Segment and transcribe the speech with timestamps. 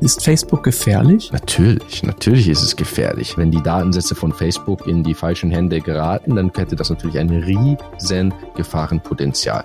[0.00, 1.30] Ist Facebook gefährlich?
[1.30, 3.36] Natürlich, natürlich ist es gefährlich.
[3.36, 7.28] Wenn die Datensätze von Facebook in die falschen Hände geraten, dann hätte das natürlich ein
[7.28, 9.62] riesen Gefahrenpotenzial.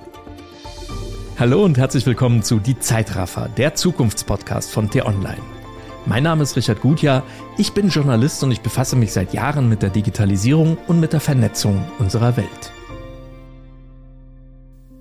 [1.39, 5.41] Hallo und herzlich willkommen zu Die Zeitraffer, der Zukunftspodcast von T-Online.
[6.05, 7.23] Mein Name ist Richard Gutjahr,
[7.57, 11.21] ich bin Journalist und ich befasse mich seit Jahren mit der Digitalisierung und mit der
[11.21, 12.73] Vernetzung unserer Welt.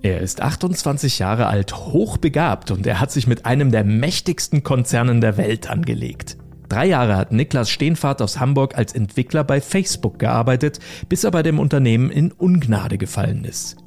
[0.05, 5.19] Er ist 28 Jahre alt, hochbegabt und er hat sich mit einem der mächtigsten Konzernen
[5.19, 6.37] der Welt angelegt.
[6.69, 10.77] Drei Jahre hat Niklas Steenfahrt aus Hamburg als Entwickler bei Facebook gearbeitet,
[11.09, 13.77] bis er bei dem Unternehmen in Ungnade gefallen ist.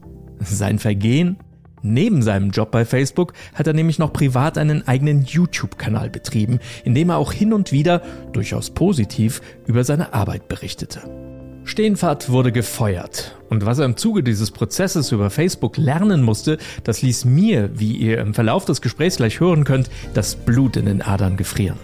[0.41, 1.37] Sein Vergehen?
[1.83, 6.97] Neben seinem Job bei Facebook hat er nämlich noch privat einen eigenen YouTube-Kanal betrieben, in
[6.97, 11.28] dem er auch hin und wieder, durchaus positiv, über seine Arbeit berichtete.
[11.69, 13.37] Steenfahrt wurde gefeuert.
[13.51, 17.93] Und was er im Zuge dieses Prozesses über Facebook lernen musste, das ließ mir, wie
[17.93, 21.79] ihr im Verlauf des Gesprächs gleich hören könnt, das Blut in den Adern gefrieren.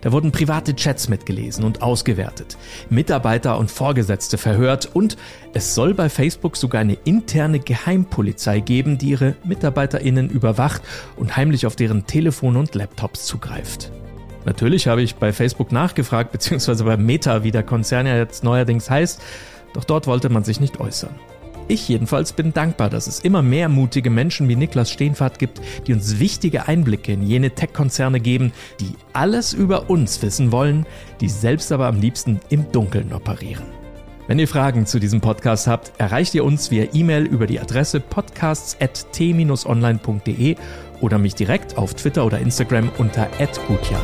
[0.00, 2.56] Da wurden private Chats mitgelesen und ausgewertet,
[2.88, 5.18] Mitarbeiter und Vorgesetzte verhört und
[5.52, 10.80] es soll bei Facebook sogar eine interne Geheimpolizei geben, die ihre Mitarbeiterinnen überwacht
[11.16, 13.92] und heimlich auf deren Telefone und Laptops zugreift.
[14.44, 18.88] Natürlich habe ich bei Facebook nachgefragt, beziehungsweise bei Meta, wie der Konzern ja jetzt neuerdings
[18.88, 19.20] heißt,
[19.74, 21.14] doch dort wollte man sich nicht äußern.
[21.68, 25.92] Ich jedenfalls bin dankbar, dass es immer mehr mutige Menschen wie Niklas Steenfahrt gibt, die
[25.92, 30.84] uns wichtige Einblicke in jene Tech-Konzerne geben, die alles über uns wissen wollen,
[31.20, 33.66] die selbst aber am liebsten im Dunkeln operieren.
[34.26, 38.00] Wenn ihr Fragen zu diesem Podcast habt, erreicht ihr uns via E-Mail über die Adresse
[38.00, 40.56] podcasts.t-online.de
[41.00, 43.28] oder mich direkt auf Twitter oder Instagram unter
[43.68, 44.02] @gutjahr.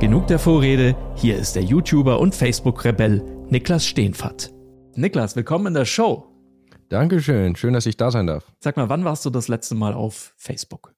[0.00, 4.50] Genug der Vorrede, hier ist der YouTuber und Facebook-Rebell Niklas Steenfatt.
[4.94, 6.26] Niklas, willkommen in der Show.
[6.88, 8.50] Dankeschön, schön, dass ich da sein darf.
[8.60, 10.94] Sag mal, wann warst du das letzte Mal auf Facebook?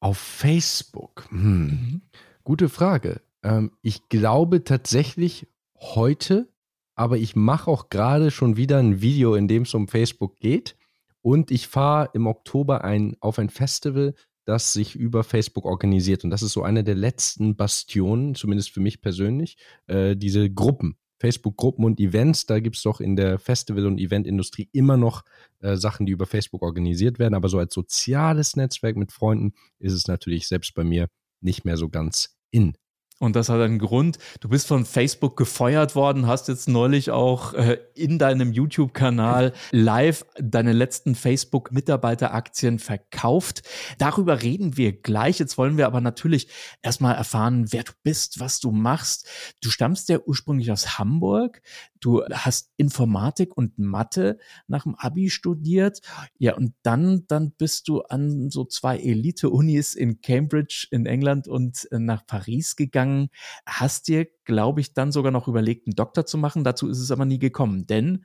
[0.00, 1.28] Auf Facebook?
[1.30, 1.38] Hm.
[1.38, 2.00] Mhm.
[2.42, 3.20] Gute Frage.
[3.44, 5.46] Ähm, ich glaube tatsächlich
[5.78, 6.48] heute,
[6.96, 10.76] aber ich mache auch gerade schon wieder ein Video, in dem es um Facebook geht.
[11.22, 14.14] Und ich fahre im Oktober ein, auf ein Festival,
[14.44, 16.24] das sich über Facebook organisiert.
[16.24, 19.56] Und das ist so eine der letzten Bastionen, zumindest für mich persönlich,
[19.86, 20.96] äh, diese Gruppen.
[21.20, 25.22] Facebook-Gruppen und Events, da gibt es doch in der Festival- und Eventindustrie immer noch
[25.60, 27.34] äh, Sachen, die über Facebook organisiert werden.
[27.34, 31.08] Aber so als soziales Netzwerk mit Freunden ist es natürlich selbst bei mir
[31.42, 32.74] nicht mehr so ganz in.
[33.20, 34.16] Und das hat einen Grund.
[34.40, 40.24] Du bist von Facebook gefeuert worden, hast jetzt neulich auch äh, in deinem YouTube-Kanal live
[40.38, 43.62] deine letzten Facebook-Mitarbeiteraktien verkauft.
[43.98, 45.38] Darüber reden wir gleich.
[45.38, 46.48] Jetzt wollen wir aber natürlich
[46.80, 49.28] erstmal erfahren, wer du bist, was du machst.
[49.62, 51.60] Du stammst ja ursprünglich aus Hamburg.
[52.00, 56.00] Du hast Informatik und Mathe nach dem Abi studiert.
[56.38, 61.86] Ja, und dann, dann bist du an so zwei Elite-Unis in Cambridge in England und
[61.92, 63.28] äh, nach Paris gegangen
[63.66, 66.64] hast dir, glaube ich, dann sogar noch überlegt, einen Doktor zu machen.
[66.64, 68.24] Dazu ist es aber nie gekommen, denn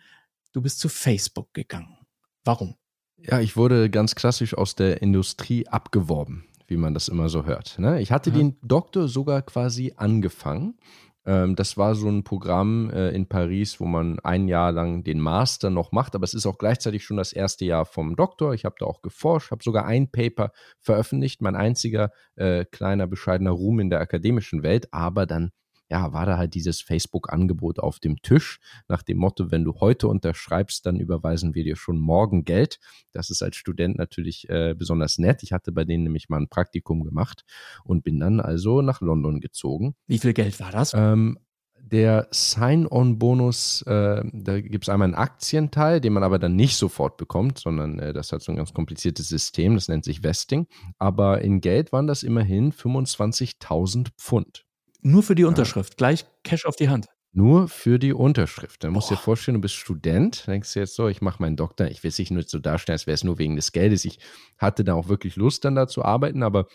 [0.53, 1.97] du bist zu Facebook gegangen.
[2.45, 2.75] Warum?
[3.17, 7.79] Ja, ich wurde ganz klassisch aus der Industrie abgeworben, wie man das immer so hört.
[7.79, 8.01] Ne?
[8.01, 8.37] Ich hatte ja.
[8.37, 10.77] den Doktor sogar quasi angefangen
[11.25, 15.19] ähm, das war so ein Programm äh, in Paris, wo man ein Jahr lang den
[15.19, 18.53] Master noch macht, aber es ist auch gleichzeitig schon das erste Jahr vom Doktor.
[18.53, 23.51] Ich habe da auch geforscht, habe sogar ein Paper veröffentlicht, mein einziger äh, kleiner bescheidener
[23.51, 25.51] Ruhm in der akademischen Welt, aber dann
[25.89, 30.07] ja, war da halt dieses Facebook-Angebot auf dem Tisch nach dem Motto, wenn du heute
[30.07, 32.79] unterschreibst, dann überweisen wir dir schon morgen Geld.
[33.11, 35.43] Das ist als Student natürlich äh, besonders nett.
[35.43, 37.45] Ich hatte bei denen nämlich mal ein Praktikum gemacht
[37.83, 39.95] und bin dann also nach London gezogen.
[40.07, 40.93] Wie viel Geld war das?
[40.95, 41.37] Ähm,
[41.85, 47.17] der Sign-on-Bonus, äh, da gibt es einmal einen Aktienteil, den man aber dann nicht sofort
[47.17, 50.65] bekommt, sondern äh, das hat so ein ganz kompliziertes System, das nennt sich Vesting.
[50.97, 54.64] Aber in Geld waren das immerhin 25.000 Pfund.
[55.05, 55.97] Nur für die Unterschrift, ja.
[55.97, 57.05] gleich Cash auf die Hand.
[57.31, 58.83] Nur für die Unterschrift.
[58.83, 61.57] Dann musst du dir vorstellen, du bist Student, denkst du jetzt so, ich mache meinen
[61.57, 64.03] Doktor, ich will es nicht nur so darstellen, als wäre es nur wegen des Geldes.
[64.05, 64.17] Ich
[64.57, 66.67] hatte da auch wirklich Lust, dann da zu arbeiten, aber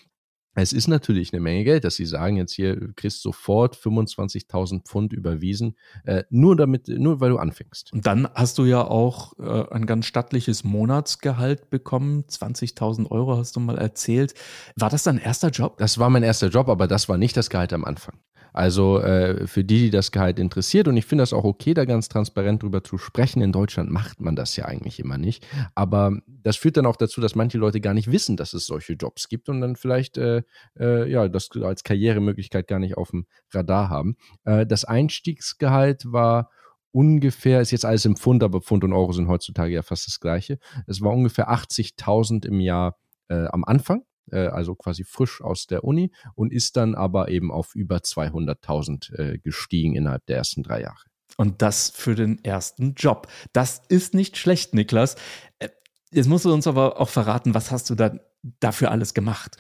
[0.55, 4.83] es ist natürlich eine Menge Geld, dass sie sagen, jetzt hier du kriegst sofort 25.000
[4.83, 7.93] Pfund überwiesen, äh, nur damit, nur weil du anfängst.
[7.93, 13.55] Und dann hast du ja auch äh, ein ganz stattliches Monatsgehalt bekommen, 20.000 Euro hast
[13.57, 14.35] du mal erzählt.
[14.77, 15.79] War das dein erster Job?
[15.79, 18.19] Das war mein erster Job, aber das war nicht das Gehalt am Anfang.
[18.53, 21.85] Also äh, für die, die das Gehalt interessiert, und ich finde das auch okay, da
[21.85, 23.43] ganz transparent drüber zu sprechen.
[23.43, 25.47] In Deutschland macht man das ja eigentlich immer nicht.
[25.75, 28.95] Aber das führt dann auch dazu, dass manche Leute gar nicht wissen, dass es solche
[28.95, 30.40] Jobs gibt und dann vielleicht äh,
[30.79, 34.17] äh, ja das als Karrieremöglichkeit gar nicht auf dem Radar haben.
[34.45, 36.51] Äh, das Einstiegsgehalt war
[36.93, 40.21] ungefähr, ist jetzt alles im Pfund, aber Pfund und Euro sind heutzutage ja fast das
[40.21, 40.59] gleiche.
[40.87, 42.97] Es war ungefähr 80.000 im Jahr
[43.29, 44.03] äh, am Anfang
[44.33, 49.19] äh, also quasi frisch aus der Uni und ist dann aber eben auf über 200.000
[49.19, 51.05] äh, gestiegen innerhalb der ersten drei Jahre.
[51.37, 53.29] Und das für den ersten Job.
[53.53, 55.17] Das ist nicht schlecht, Niklas.
[55.59, 55.69] Äh,
[56.11, 58.19] jetzt musst du uns aber auch verraten, was hast du da
[58.61, 59.57] dafür alles gemacht?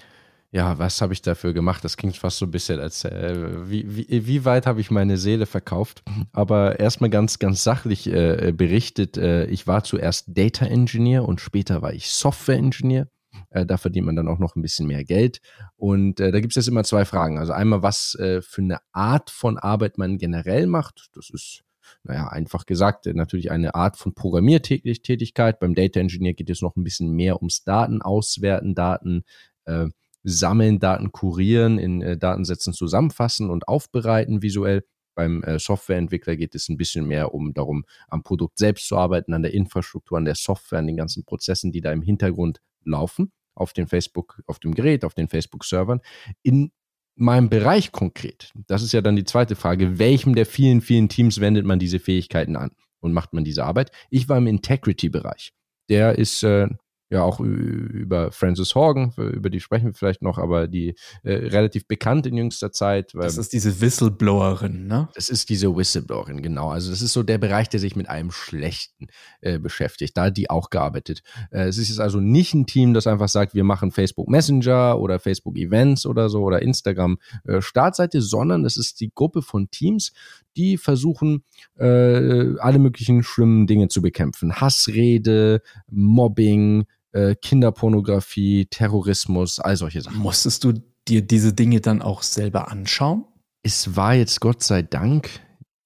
[0.52, 1.84] Ja, was habe ich dafür gemacht?
[1.84, 5.16] Das klingt fast so ein bisschen als, äh, wie, wie, wie weit habe ich meine
[5.16, 6.02] Seele verkauft?
[6.32, 11.82] Aber erstmal ganz, ganz sachlich äh, berichtet, äh, ich war zuerst Data Engineer und später
[11.82, 13.08] war ich Software Engineer.
[13.50, 15.40] Äh, da verdient man dann auch noch ein bisschen mehr Geld.
[15.76, 17.38] Und äh, da gibt es jetzt immer zwei Fragen.
[17.38, 21.10] Also einmal, was äh, für eine Art von Arbeit man generell macht.
[21.14, 21.62] Das ist
[22.04, 25.58] naja, einfach gesagt, natürlich eine Art von Programmiertätigkeit.
[25.60, 29.24] Beim Data Engineer geht es noch ein bisschen mehr ums Daten auswerten, Daten
[29.64, 29.86] äh,
[30.22, 34.84] sammeln, Daten kurieren, in äh, Datensätzen zusammenfassen und aufbereiten visuell.
[35.14, 39.34] Beim äh, Softwareentwickler geht es ein bisschen mehr um darum, am Produkt selbst zu arbeiten,
[39.34, 43.32] an der Infrastruktur, an der Software, an den ganzen Prozessen, die da im Hintergrund laufen,
[43.54, 46.00] auf dem Facebook, auf dem Gerät, auf den Facebook-Servern.
[46.42, 46.70] In
[47.16, 51.40] meinem Bereich konkret, das ist ja dann die zweite Frage, welchem der vielen, vielen Teams
[51.40, 52.70] wendet man diese Fähigkeiten an
[53.00, 53.90] und macht man diese Arbeit?
[54.10, 55.52] Ich war im Integrity-Bereich.
[55.88, 56.68] Der ist äh,
[57.10, 61.86] ja auch über Frances Horgan, über die sprechen wir vielleicht noch, aber die äh, relativ
[61.86, 63.12] bekannt in jüngster Zeit.
[63.14, 65.08] das ist diese Whistleblowerin, ne?
[65.14, 66.70] Das ist diese Whistleblowerin, genau.
[66.70, 69.08] Also das ist so der Bereich, der sich mit einem Schlechten
[69.40, 70.16] äh, beschäftigt.
[70.16, 71.22] Da hat die auch gearbeitet.
[71.50, 74.98] Äh, es ist jetzt also nicht ein Team, das einfach sagt, wir machen Facebook Messenger
[74.98, 79.68] oder Facebook Events oder so oder Instagram äh, Startseite, sondern es ist die Gruppe von
[79.70, 80.12] Teams,
[80.56, 81.44] die versuchen,
[81.78, 84.60] äh, alle möglichen schlimmen Dinge zu bekämpfen.
[84.60, 90.18] Hassrede, Mobbing, äh, Kinderpornografie, Terrorismus, all solche Sachen.
[90.18, 90.74] Musstest du
[91.08, 93.24] dir diese Dinge dann auch selber anschauen?
[93.62, 95.28] Es war jetzt Gott sei Dank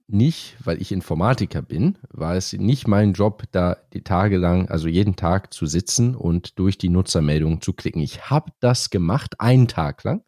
[0.07, 4.87] nicht, weil ich Informatiker bin, war es nicht mein Job, da die Tage lang, also
[4.87, 8.03] jeden Tag zu sitzen und durch die Nutzermeldungen zu klicken.
[8.03, 10.23] Ich habe das gemacht, einen Tag lang.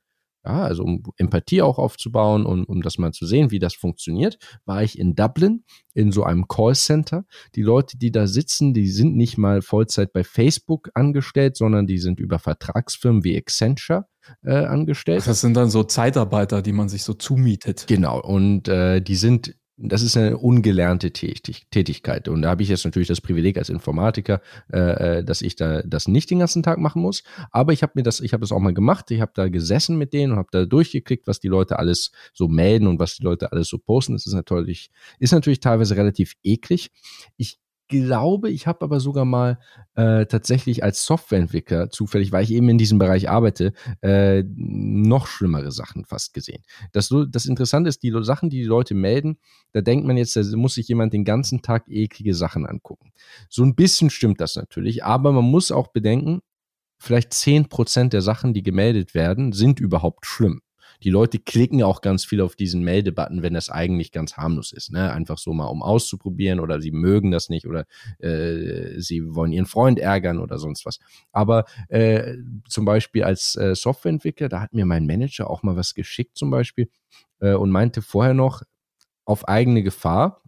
[0.47, 4.39] Ja, also um Empathie auch aufzubauen und um das mal zu sehen, wie das funktioniert,
[4.65, 7.25] war ich in Dublin in so einem Callcenter.
[7.57, 11.99] Die Leute, die da sitzen, die sind nicht mal Vollzeit bei Facebook angestellt, sondern die
[11.99, 14.07] sind über Vertragsfirmen wie Accenture
[14.45, 15.27] äh, angestellt.
[15.27, 17.87] Das sind dann so Zeitarbeiter, die man sich so zumietet.
[17.89, 22.29] Genau, und äh, die sind das ist eine ungelernte Tätigkeit.
[22.29, 24.41] Und da habe ich jetzt natürlich das Privileg als Informatiker,
[24.73, 27.23] äh, äh, dass ich da das nicht den ganzen Tag machen muss.
[27.51, 29.11] Aber ich habe mir das, ich habe das auch mal gemacht.
[29.11, 32.49] Ich habe da gesessen mit denen und habe da durchgeklickt, was die Leute alles so
[32.49, 34.15] melden und was die Leute alles so posten.
[34.15, 36.91] Das ist natürlich, ist natürlich teilweise relativ eklig.
[37.37, 37.59] Ich
[37.89, 39.59] glaube, ich habe aber sogar mal
[39.95, 43.73] äh, tatsächlich als Softwareentwickler zufällig, weil ich eben in diesem Bereich arbeite,
[44.03, 46.63] äh, noch schlimmere Sachen fast gesehen.
[46.93, 49.39] Das, das Interessante ist, die Sachen, die die Leute melden,
[49.73, 53.13] da denkt man jetzt, da muss sich jemand den ganzen Tag eklige Sachen angucken.
[53.49, 56.41] So ein bisschen stimmt das natürlich, aber man muss auch bedenken,
[56.99, 60.63] vielleicht zehn Prozent der Sachen, die gemeldet werden, sind überhaupt schlimm
[61.03, 64.93] die Leute klicken auch ganz viel auf diesen Meldebutton, wenn das eigentlich ganz harmlos ist.
[64.93, 65.13] Ne?
[65.13, 67.85] Einfach so mal, um auszuprobieren oder sie mögen das nicht oder
[68.19, 70.99] äh, sie wollen ihren Freund ärgern oder sonst was.
[71.33, 72.35] Aber äh,
[72.69, 76.51] zum Beispiel als äh, Softwareentwickler, da hat mir mein Manager auch mal was geschickt zum
[76.51, 76.89] Beispiel
[77.41, 78.63] äh, und meinte vorher noch
[79.25, 80.43] auf eigene Gefahr,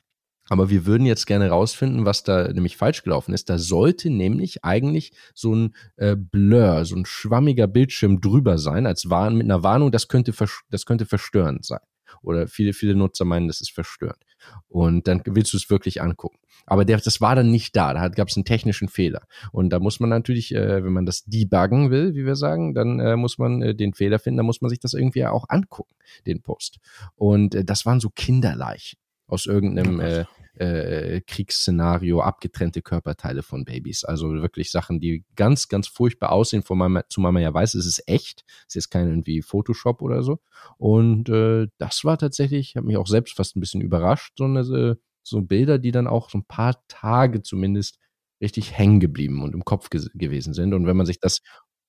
[0.49, 3.51] aber wir würden jetzt gerne rausfinden, was da nämlich falsch gelaufen ist.
[3.51, 9.11] Da sollte nämlich eigentlich so ein äh, Blur, so ein schwammiger Bildschirm drüber sein, als
[9.11, 10.33] Warn mit einer Warnung, das könnte,
[10.71, 11.81] das könnte verstörend sein.
[12.23, 14.25] Oder viele, viele Nutzer meinen, das ist verstörend.
[14.69, 16.39] Und dann willst du es wirklich angucken.
[16.67, 17.95] Aber der, das war dann nicht da.
[17.95, 19.23] Da gab es einen technischen Fehler.
[19.53, 22.99] Und da muss man natürlich, äh, wenn man das debuggen will, wie wir sagen, dann
[23.01, 24.39] äh, muss man äh, den Fehler finden.
[24.39, 25.95] Da muss man sich das irgendwie auch angucken,
[26.27, 26.79] den Post.
[27.15, 30.25] Und äh, das waren so Kinderleichen aus irgendeinem äh,
[30.59, 34.05] äh, Kriegsszenario abgetrennte Körperteile von Babys.
[34.05, 37.87] Also wirklich Sachen, die ganz, ganz furchtbar aussehen, von meinem, zumal man ja weiß, es
[37.87, 38.45] ist echt.
[38.69, 40.39] Es ist kein irgendwie Photoshop oder so.
[40.77, 44.99] Und äh, das war tatsächlich, hat mich auch selbst fast ein bisschen überrascht, so, eine,
[45.23, 47.99] so Bilder, die dann auch so ein paar Tage zumindest
[48.41, 50.75] richtig hängen geblieben und im Kopf ge gewesen sind.
[50.75, 51.41] Und wenn man sich das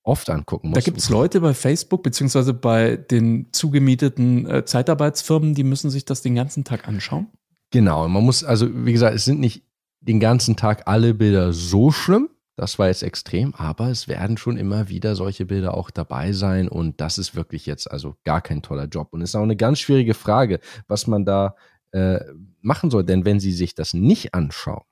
[0.02, 0.76] oft angucken muss.
[0.76, 6.04] Da gibt es Leute bei Facebook beziehungsweise bei den zugemieteten äh, Zeitarbeitsfirmen, die müssen sich
[6.04, 7.28] das den ganzen Tag anschauen.
[7.70, 9.64] Genau, man muss, also wie gesagt, es sind nicht
[10.00, 12.28] den ganzen Tag alle Bilder so schlimm.
[12.56, 16.68] Das war jetzt extrem, aber es werden schon immer wieder solche Bilder auch dabei sein
[16.68, 19.08] und das ist wirklich jetzt also gar kein toller Job.
[19.12, 21.54] Und es ist auch eine ganz schwierige Frage, was man da
[21.92, 22.20] äh,
[22.60, 23.04] machen soll.
[23.04, 24.82] Denn wenn Sie sich das nicht anschauen,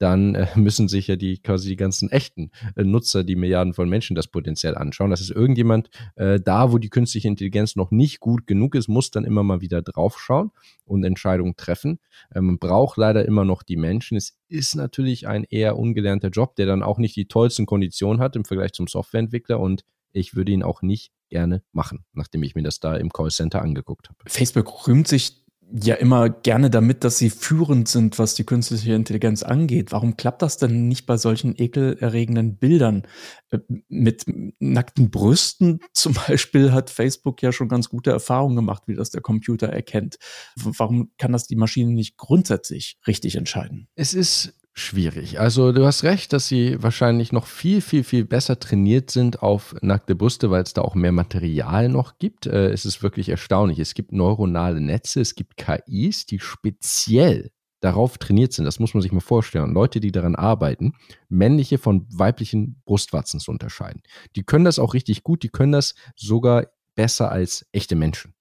[0.00, 3.88] dann äh, müssen sich ja die quasi die ganzen echten äh, Nutzer, die Milliarden von
[3.88, 5.10] Menschen das potenziell anschauen.
[5.10, 9.10] Das ist irgendjemand äh, da, wo die künstliche Intelligenz noch nicht gut genug ist, muss
[9.10, 10.50] dann immer mal wieder draufschauen
[10.84, 12.00] und Entscheidungen treffen.
[12.34, 14.16] Äh, man braucht leider immer noch die Menschen.
[14.16, 18.36] Es ist natürlich ein eher ungelernter Job, der dann auch nicht die tollsten Konditionen hat
[18.36, 22.62] im Vergleich zum Softwareentwickler und Ich würde ihn auch nicht gerne machen, nachdem ich mir
[22.62, 24.18] das da im Callcenter angeguckt habe.
[24.26, 25.39] Facebook rühmt sich
[25.72, 29.92] ja immer gerne damit, dass sie führend sind, was die künstliche Intelligenz angeht.
[29.92, 33.06] Warum klappt das denn nicht bei solchen ekelerregenden Bildern?
[33.50, 33.58] Äh,
[33.88, 34.24] mit
[34.58, 39.22] nackten Brüsten zum Beispiel hat Facebook ja schon ganz gute Erfahrungen gemacht, wie das der
[39.22, 40.18] Computer erkennt.
[40.56, 43.88] Warum kann das die Maschine nicht grundsätzlich richtig entscheiden?
[43.94, 45.40] Es ist schwierig.
[45.40, 49.74] Also du hast recht, dass sie wahrscheinlich noch viel, viel, viel besser trainiert sind auf
[49.82, 52.46] nackte Brüste, weil es da auch mehr Material noch gibt.
[52.46, 53.78] Äh, es ist wirklich erstaunlich.
[53.78, 57.50] Es gibt neuronale Netze, es gibt KIs, die speziell
[57.80, 58.64] darauf trainiert sind.
[58.64, 59.72] Das muss man sich mal vorstellen.
[59.72, 60.94] Leute, die daran arbeiten,
[61.28, 64.02] männliche von weiblichen Brustwarzen zu unterscheiden.
[64.36, 68.34] Die können das auch richtig gut, die können das sogar besser als echte Menschen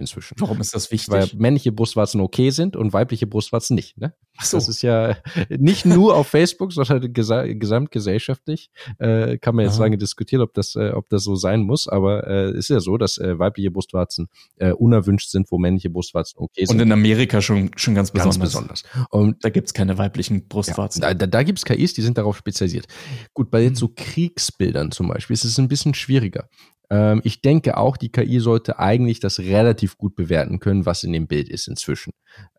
[0.00, 0.34] inzwischen.
[0.38, 1.10] Warum ist das wichtig?
[1.10, 3.98] Weil männliche Brustwarzen okay sind und weibliche Brustwarzen nicht.
[3.98, 4.14] Ne?
[4.36, 4.56] Ach so.
[4.56, 5.16] Das ist ja
[5.48, 9.84] nicht nur auf Facebook, sondern gesa gesamtgesellschaftlich äh, kann man jetzt Aha.
[9.84, 11.88] lange diskutieren, ob das, äh, ob das so sein muss.
[11.88, 15.90] Aber es äh, ist ja so, dass äh, weibliche Brustwarzen äh, unerwünscht sind, wo männliche
[15.90, 16.76] Brustwarzen okay sind.
[16.76, 18.38] Und in Amerika schon, schon ganz besonders.
[18.38, 18.84] Ganz besonders.
[19.10, 21.02] Und da gibt's keine weiblichen Brustwarzen.
[21.02, 22.86] Ja, da da gibt es KIs, die sind darauf spezialisiert.
[23.34, 26.48] Gut, bei jetzt so Kriegsbildern zum Beispiel ist es ein bisschen schwieriger.
[26.90, 31.12] Ähm, ich denke auch, die KI sollte eigentlich das relativ gut bewerten können, was in
[31.12, 32.12] dem Bild ist inzwischen.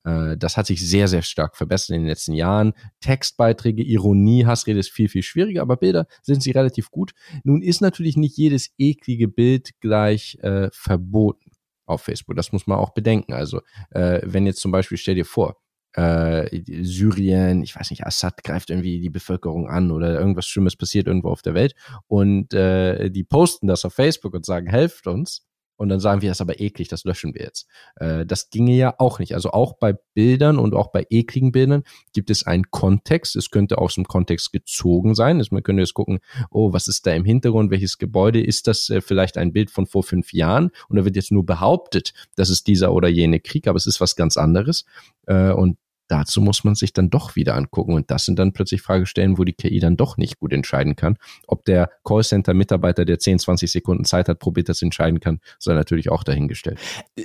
[0.04, 2.74] Äh, das hat sich sehr, sehr stark verbessert in den letzten Jahren.
[3.02, 7.12] Textbeiträge, Ironie, Hassrede ist viel, viel schwieriger, aber Bilder sind sie relativ gut.
[7.44, 11.52] Nun ist natürlich nicht jedes eklige Bild gleich äh, verboten
[11.86, 12.36] auf Facebook.
[12.36, 13.34] Das muss man auch bedenken.
[13.34, 13.62] Also,
[13.92, 15.58] äh, wenn jetzt zum Beispiel, stell dir vor,
[15.94, 21.08] äh, Syrien, ich weiß nicht, Assad greift irgendwie die Bevölkerung an oder irgendwas Schlimmes passiert
[21.08, 21.76] irgendwo auf der Welt
[22.08, 25.46] und äh, die posten das auf Facebook und sagen, helft uns
[25.82, 27.66] und dann sagen wir, das ist aber eklig, das löschen wir jetzt.
[27.96, 29.34] Äh, das ginge ja auch nicht.
[29.34, 31.82] Also auch bei Bildern und auch bei ekligen Bildern
[32.14, 33.36] gibt es einen Kontext.
[33.36, 35.40] Es könnte aus dem Kontext gezogen sein.
[35.40, 36.20] Also man könnte jetzt gucken,
[36.52, 37.72] oh, was ist da im Hintergrund?
[37.72, 38.44] Welches Gebäude?
[38.44, 40.70] Ist das äh, vielleicht ein Bild von vor fünf Jahren?
[40.88, 44.00] Und da wird jetzt nur behauptet, das ist dieser oder jene Krieg, aber es ist
[44.00, 44.86] was ganz anderes.
[45.26, 45.78] Äh, und
[46.12, 47.94] dazu muss man sich dann doch wieder angucken.
[47.94, 51.18] Und das sind dann plötzlich Fragestellen, wo die KI dann doch nicht gut entscheiden kann.
[51.48, 56.12] Ob der Callcenter-Mitarbeiter, der 10, 20 Sekunden Zeit hat, probiert das entscheiden kann, sei natürlich
[56.12, 56.80] auch dahingestellt.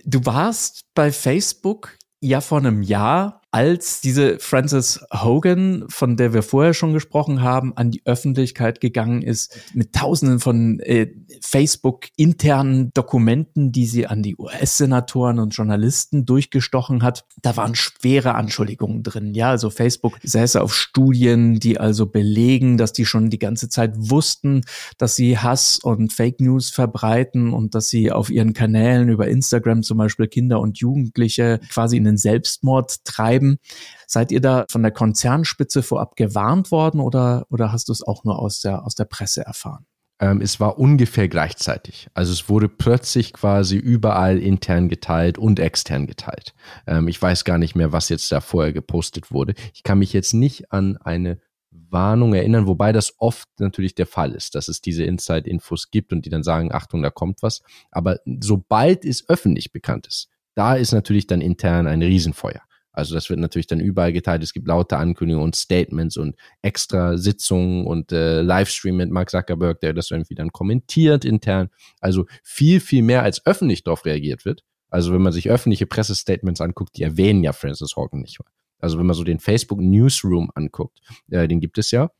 [0.04, 6.42] Du warst bei Facebook ja vor einem Jahr als diese Frances Hogan, von der wir
[6.42, 11.06] vorher schon gesprochen haben, an die Öffentlichkeit gegangen ist, mit tausenden von äh,
[11.40, 19.02] Facebook-internen Dokumenten, die sie an die US-Senatoren und Journalisten durchgestochen hat, da waren schwere Anschuldigungen
[19.02, 19.32] drin.
[19.32, 23.94] Ja, also Facebook säße auf Studien, die also belegen, dass die schon die ganze Zeit
[23.96, 24.64] wussten,
[24.98, 29.82] dass sie Hass und Fake News verbreiten und dass sie auf ihren Kanälen über Instagram
[29.82, 33.58] zum Beispiel Kinder und Jugendliche quasi in den Selbstmord treiben bleiben.
[34.06, 38.24] Seid ihr da von der Konzernspitze vorab gewarnt worden oder, oder hast du es auch
[38.24, 39.86] nur aus der, aus der Presse erfahren?
[40.18, 42.08] Ähm, es war ungefähr gleichzeitig.
[42.14, 46.54] Also es wurde plötzlich quasi überall intern geteilt und extern geteilt.
[46.86, 49.54] Ähm, ich weiß gar nicht mehr, was jetzt da vorher gepostet wurde.
[49.74, 51.38] Ich kann mich jetzt nicht an eine
[51.70, 56.24] Warnung erinnern, wobei das oft natürlich der Fall ist, dass es diese Inside-Infos gibt und
[56.24, 57.62] die dann sagen, Achtung, da kommt was.
[57.90, 62.62] Aber sobald es öffentlich bekannt ist, da ist natürlich dann intern ein Riesenfeuer.
[62.96, 64.42] Also das wird natürlich dann überall geteilt.
[64.42, 69.80] Es gibt laute Ankündigungen und Statements und extra Sitzungen und äh, Livestream mit Mark Zuckerberg,
[69.80, 71.68] der das irgendwie dann kommentiert intern.
[72.00, 74.64] Also viel, viel mehr als öffentlich darauf reagiert wird.
[74.88, 78.50] Also wenn man sich öffentliche Pressestatements anguckt, die erwähnen ja Francis Hogan nicht mal.
[78.78, 81.00] Also wenn man so den Facebook Newsroom anguckt,
[81.30, 82.10] äh, den gibt es ja.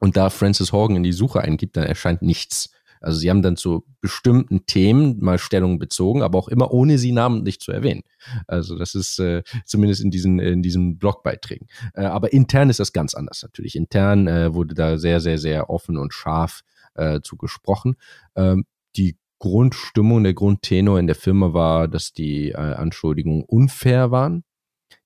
[0.00, 2.70] Und da Francis Hogan in die Suche eingibt, dann erscheint nichts.
[3.00, 7.12] Also sie haben dann zu bestimmten Themen mal Stellung bezogen, aber auch immer ohne sie
[7.12, 8.02] namentlich zu erwähnen.
[8.46, 11.66] Also das ist äh, zumindest in diesen, in diesen Blogbeiträgen.
[11.94, 13.74] Äh, aber intern ist das ganz anders natürlich.
[13.74, 16.62] Intern äh, wurde da sehr, sehr, sehr offen und scharf
[16.94, 17.96] äh, zu gesprochen.
[18.36, 18.64] Ähm,
[18.96, 24.44] die Grundstimmung, der Grundtenor in der Firma war, dass die äh, Anschuldigungen unfair waren.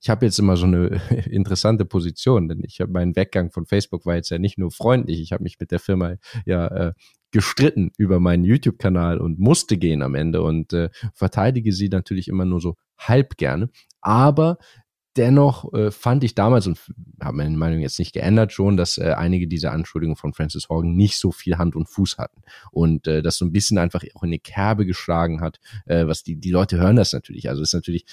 [0.00, 4.04] Ich habe jetzt immer so eine interessante Position, denn ich habe meinen Weggang von Facebook
[4.04, 6.92] war jetzt ja nicht nur freundlich, ich habe mich mit der Firma ja äh,
[7.34, 12.44] gestritten über meinen YouTube-Kanal und musste gehen am Ende und äh, verteidige sie natürlich immer
[12.44, 13.70] nur so halb gerne.
[14.00, 14.58] Aber
[15.16, 16.78] dennoch äh, fand ich damals, und
[17.20, 20.94] habe meine Meinung jetzt nicht geändert schon, dass äh, einige dieser Anschuldigungen von Francis Horgan
[20.94, 22.42] nicht so viel Hand und Fuß hatten.
[22.70, 26.22] Und äh, das so ein bisschen einfach auch in die Kerbe geschlagen hat, äh, was
[26.22, 27.48] die, die Leute hören das natürlich.
[27.48, 28.04] Also ist natürlich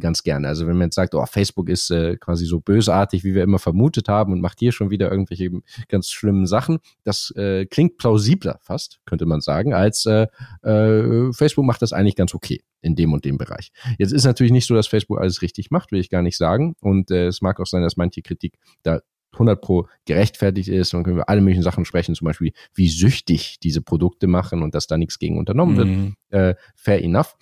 [0.00, 0.48] ganz gerne.
[0.48, 3.58] Also wenn man jetzt sagt, oh, Facebook ist äh, quasi so bösartig, wie wir immer
[3.58, 5.50] vermutet haben und macht hier schon wieder irgendwelche
[5.88, 10.26] ganz schlimmen Sachen, das äh, klingt plausibler fast, könnte man sagen, als äh,
[10.62, 13.70] äh, Facebook macht das eigentlich ganz okay in dem und dem Bereich.
[13.98, 16.74] Jetzt ist natürlich nicht so, dass Facebook alles richtig macht, will ich gar nicht sagen.
[16.80, 19.00] Und äh, es mag auch sein, dass manche Kritik da
[19.32, 20.92] 100 pro gerechtfertigt ist.
[20.92, 24.62] Und dann können wir alle möglichen Sachen sprechen, zum Beispiel, wie süchtig diese Produkte machen
[24.62, 25.88] und dass da nichts gegen unternommen wird.
[25.88, 26.14] Mhm.
[26.30, 27.36] Äh, fair enough.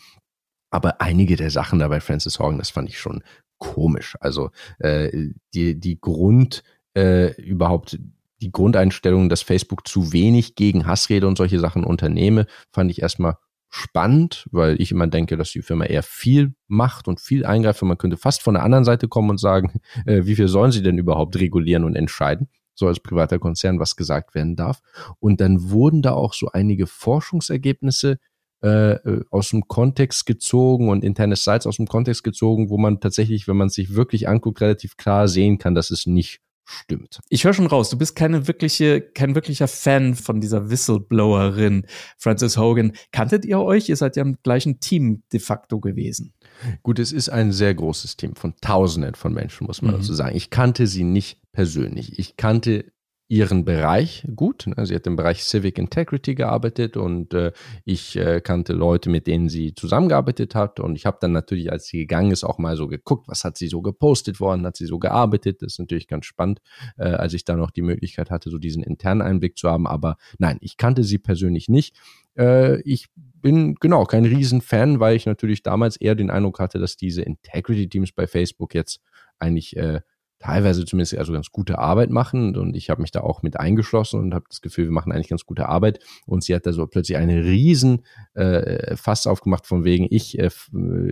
[0.71, 3.23] Aber einige der Sachen da bei Francis Horgan, das fand ich schon
[3.59, 4.16] komisch.
[4.21, 6.62] Also äh, die, die Grund,
[6.95, 7.99] äh, überhaupt
[8.43, 13.37] die Grundeinstellung, dass Facebook zu wenig gegen Hassrede und solche Sachen unternehme, fand ich erstmal
[13.68, 17.82] spannend, weil ich immer denke, dass die Firma eher viel macht und viel eingreift.
[17.82, 20.73] Und man könnte fast von der anderen Seite kommen und sagen, äh, wie viel sollen
[20.73, 22.49] sie denn überhaupt regulieren und entscheiden?
[22.75, 24.80] So als privater Konzern, was gesagt werden darf.
[25.18, 28.18] Und dann wurden da auch so einige Forschungsergebnisse
[28.62, 33.00] äh, äh aus dem Kontext gezogen und interne Sites aus dem Kontext gezogen, wo man
[33.00, 37.20] tatsächlich, wenn man sich wirklich anguckt, relativ klar sehen kann, dass es nicht stimmt.
[37.28, 41.87] Ich höre schon raus, du bist keine wirkliche, kein wirklicher Fan von dieser Whistleblowerin
[42.18, 42.92] Frances Hogan.
[43.12, 43.88] Kanntet ihr euch?
[43.88, 46.35] Ihr seid ja im gleichen Team de facto gewesen.
[46.82, 49.99] Gut, es ist ein sehr großes Team von Tausenden von Menschen, muss man mhm.
[49.99, 50.37] dazu sagen.
[50.37, 52.18] Ich kannte sie nicht persönlich.
[52.18, 52.92] Ich kannte
[53.28, 54.66] ihren Bereich gut.
[54.66, 54.87] Ne?
[54.87, 57.52] Sie hat im Bereich Civic Integrity gearbeitet und äh,
[57.85, 60.78] ich äh, kannte Leute, mit denen sie zusammengearbeitet hat.
[60.78, 63.59] Und ich habe dann natürlich, als sie gegangen ist, auch mal so geguckt, was hat
[63.59, 65.62] sie so gepostet worden, hat sie so gearbeitet.
[65.62, 66.61] Das ist natürlich ganz spannend,
[66.99, 69.88] äh, als ich da noch die Möglichkeit hatte, so diesen internen Einblick zu haben.
[69.88, 71.97] Aber nein, ich kannte sie persönlich nicht.
[72.38, 76.97] Äh, ich bin genau kein Riesenfan, weil ich natürlich damals eher den Eindruck hatte, dass
[76.97, 79.00] diese Integrity-Teams bei Facebook jetzt
[79.38, 80.00] eigentlich äh,
[80.38, 84.21] teilweise zumindest also ganz gute Arbeit machen und ich habe mich da auch mit eingeschlossen
[84.21, 86.00] und habe das Gefühl, wir machen eigentlich ganz gute Arbeit.
[86.26, 90.50] Und sie hat da so plötzlich eine riesen äh, Fass aufgemacht von wegen, ich äh,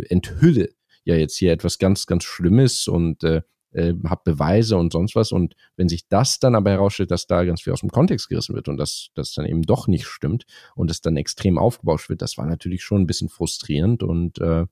[0.08, 0.70] enthülle
[1.04, 3.42] ja jetzt hier etwas ganz, ganz Schlimmes und äh,
[3.74, 5.32] äh, habe Beweise und sonst was.
[5.32, 8.54] Und wenn sich das dann aber herausstellt, dass da ganz viel aus dem Kontext gerissen
[8.54, 12.22] wird und dass das dann eben doch nicht stimmt und es dann extrem aufgebauscht wird,
[12.22, 14.66] das war natürlich schon ein bisschen frustrierend und äh,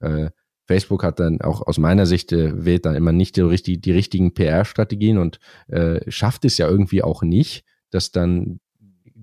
[0.00, 0.30] äh,
[0.72, 3.92] Facebook hat dann auch aus meiner Sicht äh, wählt dann immer nicht die, richtig, die
[3.92, 5.38] richtigen PR-Strategien und
[5.68, 8.58] äh, schafft es ja irgendwie auch nicht, das dann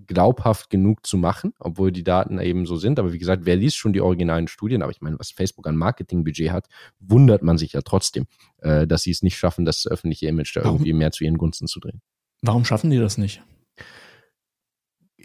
[0.06, 3.00] glaubhaft genug zu machen, obwohl die Daten eben so sind.
[3.00, 4.84] Aber wie gesagt, wer liest schon die originalen Studien?
[4.84, 6.68] Aber ich meine, was Facebook an Marketingbudget hat,
[7.00, 8.28] wundert man sich ja trotzdem,
[8.60, 11.68] äh, dass sie es nicht schaffen, das öffentliche Image da irgendwie mehr zu ihren Gunsten
[11.68, 12.02] zu drehen.
[12.44, 13.42] Warum schaffen die das nicht?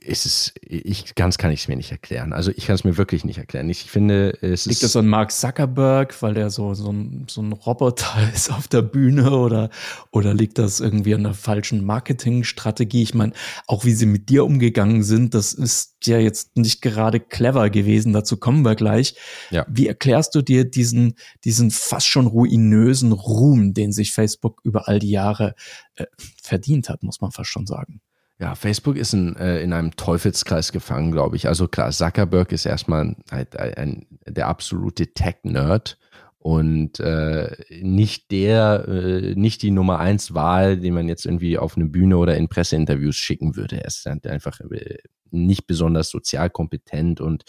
[0.04, 2.32] Ist es, ich ganz kann ich es mir nicht erklären.
[2.32, 3.68] Also ich kann es mir wirklich nicht erklären.
[3.70, 4.82] Ich finde, es Liegt ist.
[4.82, 8.82] das an Mark Zuckerberg, weil der so, so, ein, so ein Roboter ist auf der
[8.82, 9.70] Bühne oder,
[10.10, 13.02] oder liegt das irgendwie an der falschen Marketingstrategie?
[13.02, 13.32] Ich meine,
[13.66, 18.12] auch wie sie mit dir umgegangen sind, das ist ja jetzt nicht gerade clever gewesen.
[18.12, 19.16] Dazu kommen wir gleich.
[19.50, 19.64] Ja.
[19.68, 21.14] Wie erklärst du dir diesen,
[21.44, 25.54] diesen fast schon ruinösen Ruhm, den sich Facebook über all die Jahre
[25.96, 26.04] äh,
[26.42, 28.00] verdient hat, muss man fast schon sagen?
[28.44, 31.48] Ja, Facebook ist in, äh, in einem Teufelskreis gefangen, glaube ich.
[31.48, 35.96] Also klar, Zuckerberg ist erstmal ein, ein, ein der absolute Tech-Nerd
[36.40, 41.78] und äh, nicht der, äh, nicht die Nummer eins Wahl, den man jetzt irgendwie auf
[41.78, 43.80] eine Bühne oder in Presseinterviews schicken würde.
[43.80, 44.98] Er ist einfach äh,
[45.30, 47.44] nicht besonders sozial kompetent und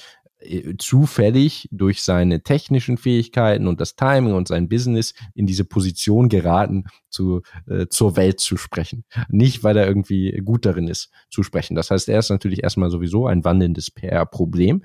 [0.77, 6.86] zufällig durch seine technischen Fähigkeiten und das Timing und sein Business in diese Position geraten,
[7.10, 9.05] zu, äh, zur Welt zu sprechen.
[9.29, 11.75] Nicht, weil er irgendwie gut darin ist, zu sprechen.
[11.75, 14.84] Das heißt, er ist natürlich erstmal sowieso ein wandelndes PR-Problem.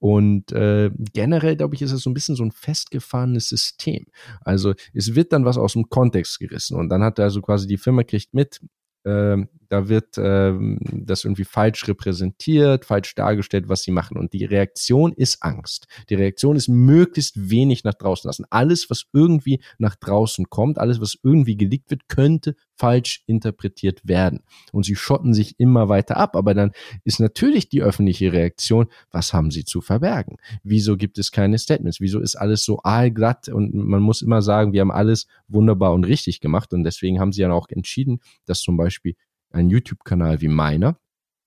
[0.00, 4.06] Und äh, generell, glaube ich, ist es so ein bisschen so ein festgefahrenes System.
[4.40, 7.66] Also es wird dann was aus dem Kontext gerissen und dann hat er also quasi
[7.66, 8.60] die Firma kriegt mit,
[9.04, 9.36] äh,
[9.70, 10.52] da wird äh,
[10.92, 14.18] das irgendwie falsch repräsentiert, falsch dargestellt, was sie machen.
[14.18, 15.86] Und die Reaktion ist Angst.
[16.08, 18.44] Die Reaktion ist möglichst wenig nach draußen lassen.
[18.50, 24.40] Alles, was irgendwie nach draußen kommt, alles, was irgendwie geleakt wird, könnte falsch interpretiert werden.
[24.72, 26.34] Und sie schotten sich immer weiter ab.
[26.34, 26.72] Aber dann
[27.04, 30.38] ist natürlich die öffentliche Reaktion, was haben sie zu verbergen?
[30.64, 32.00] Wieso gibt es keine Statements?
[32.00, 33.48] Wieso ist alles so aalglatt?
[33.48, 36.72] Und man muss immer sagen, wir haben alles wunderbar und richtig gemacht.
[36.72, 39.14] Und deswegen haben sie dann auch entschieden, dass zum Beispiel
[39.50, 40.96] ein YouTube-Kanal wie meiner,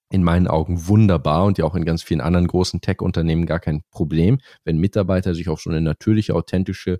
[0.10, 3.82] in meinen Augen wunderbar und ja auch in ganz vielen anderen großen Tech-Unternehmen gar kein
[3.89, 7.00] Problem, wenn Mitarbeiter sich auf so eine natürliche, authentische,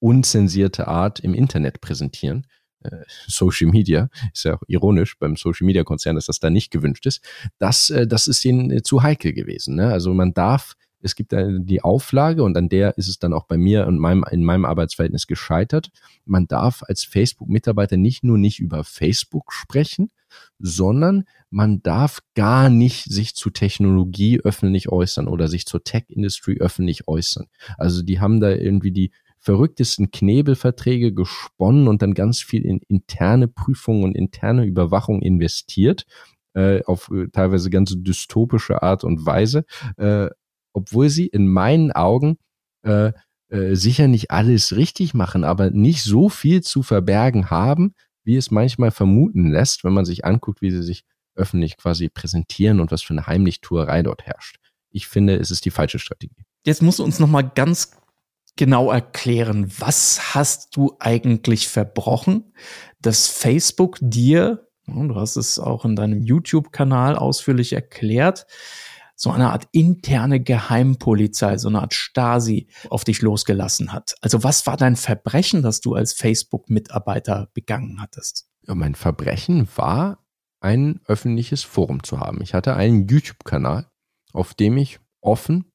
[0.00, 2.46] unzensierte Art im Internet präsentieren.
[2.80, 6.70] Äh, Social Media, ist ja auch ironisch beim Social Media Konzern, dass das da nicht
[6.70, 7.20] gewünscht ist.
[7.58, 9.74] Das, äh, das ist ihnen äh, zu heikel gewesen.
[9.74, 9.92] Ne?
[9.92, 13.56] Also man darf es gibt die Auflage und an der ist es dann auch bei
[13.56, 15.90] mir und meinem, in meinem Arbeitsverhältnis gescheitert.
[16.24, 20.10] Man darf als Facebook-Mitarbeiter nicht nur nicht über Facebook sprechen,
[20.58, 27.08] sondern man darf gar nicht sich zu Technologie öffentlich äußern oder sich zur Tech-Industry öffentlich
[27.08, 27.46] äußern.
[27.76, 33.48] Also die haben da irgendwie die verrücktesten Knebelverträge gesponnen und dann ganz viel in interne
[33.48, 36.06] Prüfungen und interne Überwachung investiert,
[36.54, 39.64] äh, auf äh, teilweise ganz dystopische Art und Weise.
[39.96, 40.28] Äh,
[40.78, 42.38] obwohl sie in meinen Augen
[42.82, 43.12] äh,
[43.50, 48.50] äh, sicher nicht alles richtig machen, aber nicht so viel zu verbergen haben, wie es
[48.50, 53.02] manchmal vermuten lässt, wenn man sich anguckt, wie sie sich öffentlich quasi präsentieren und was
[53.02, 54.56] für eine Heimlichtuerei dort herrscht.
[54.90, 56.44] Ich finde, es ist die falsche Strategie.
[56.64, 57.92] Jetzt musst du uns noch mal ganz
[58.56, 62.52] genau erklären, was hast du eigentlich verbrochen,
[63.00, 68.46] dass Facebook dir, du hast es auch in deinem YouTube-Kanal ausführlich erklärt,
[69.20, 74.14] so eine Art interne Geheimpolizei, so eine Art Stasi auf dich losgelassen hat.
[74.20, 78.48] Also was war dein Verbrechen, das du als Facebook-Mitarbeiter begangen hattest?
[78.62, 80.24] Ja, mein Verbrechen war,
[80.60, 82.40] ein öffentliches Forum zu haben.
[82.42, 83.90] Ich hatte einen YouTube-Kanal,
[84.32, 85.72] auf dem ich offen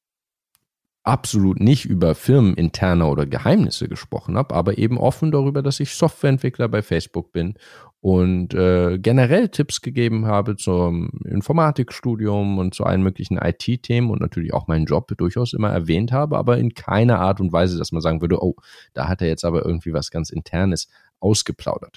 [1.02, 6.68] absolut nicht über firmeninterne oder Geheimnisse gesprochen habe, aber eben offen darüber, dass ich Softwareentwickler
[6.68, 7.58] bei Facebook bin
[8.04, 14.52] und äh, generell Tipps gegeben habe zum Informatikstudium und zu allen möglichen IT-Themen und natürlich
[14.52, 18.02] auch meinen Job durchaus immer erwähnt habe, aber in keiner Art und Weise, dass man
[18.02, 18.56] sagen würde, oh,
[18.92, 20.88] da hat er jetzt aber irgendwie was ganz Internes
[21.18, 21.96] ausgeplaudert.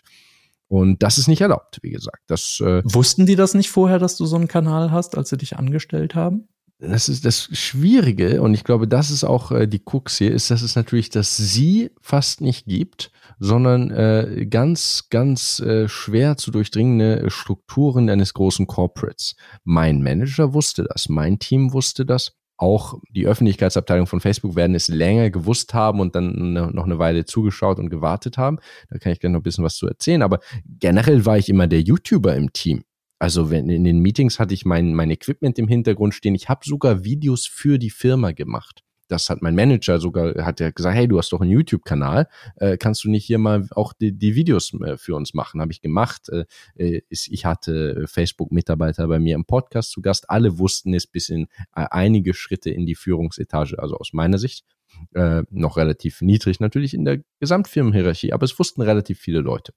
[0.70, 2.24] Und das ist nicht erlaubt, wie gesagt.
[2.28, 5.38] Das, äh, Wussten die das nicht vorher, dass du so einen Kanal hast, als sie
[5.38, 6.48] dich angestellt haben?
[6.80, 10.52] Das ist das Schwierige und ich glaube, das ist auch äh, die Krux hier, ist,
[10.52, 16.52] dass es natürlich das Sie fast nicht gibt, sondern äh, ganz, ganz äh, schwer zu
[16.52, 19.36] durchdringende Strukturen eines großen Corporates.
[19.64, 22.34] Mein Manager wusste das, mein Team wusste das.
[22.60, 27.26] Auch die Öffentlichkeitsabteilung von Facebook werden es länger gewusst haben und dann noch eine Weile
[27.26, 28.58] zugeschaut und gewartet haben.
[28.90, 30.24] Da kann ich gerne noch ein bisschen was zu erzählen.
[30.24, 32.84] Aber generell war ich immer der YouTuber im Team.
[33.20, 36.36] Also wenn in den Meetings hatte ich mein, mein Equipment im Hintergrund stehen.
[36.36, 38.84] Ich habe sogar Videos für die Firma gemacht.
[39.08, 42.28] Das hat mein Manager sogar, hat ja gesagt, hey, du hast doch einen YouTube-Kanal,
[42.58, 45.62] äh, kannst du nicht hier mal auch die, die Videos äh, für uns machen?
[45.62, 46.30] Habe ich gemacht.
[46.30, 50.30] Äh, äh ich hatte Facebook-Mitarbeiter bei mir im Podcast zu Gast.
[50.30, 51.44] Alle wussten es bis in
[51.76, 54.66] äh, einige Schritte in die Führungsetage, also aus meiner Sicht.
[55.14, 59.74] Äh, noch relativ niedrig natürlich in der Gesamtfirmenhierarchie, aber es wussten relativ viele Leute.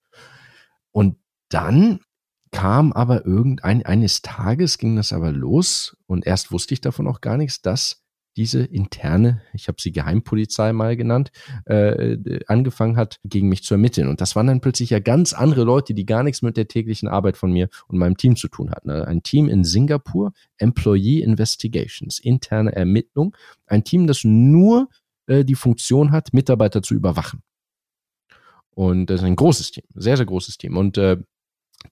[0.93, 1.17] Und
[1.49, 2.01] dann
[2.53, 7.21] kam aber irgendein, eines Tages ging das aber los und erst wusste ich davon auch
[7.21, 8.03] gar nichts, dass
[8.37, 11.31] diese interne, ich habe sie Geheimpolizei mal genannt,
[11.67, 14.09] äh, angefangen hat, gegen mich zu ermitteln.
[14.09, 17.09] Und das waren dann plötzlich ja ganz andere Leute, die gar nichts mit der täglichen
[17.09, 18.91] Arbeit von mir und meinem Team zu tun hatten.
[18.91, 23.37] Ein Team in Singapur, Employee Investigations, interne Ermittlung,
[23.67, 24.89] ein Team, das nur
[25.27, 27.43] äh, die Funktion hat, Mitarbeiter zu überwachen.
[28.71, 30.77] Und das ist ein großes Team, sehr, sehr großes Team.
[30.77, 31.17] Und äh,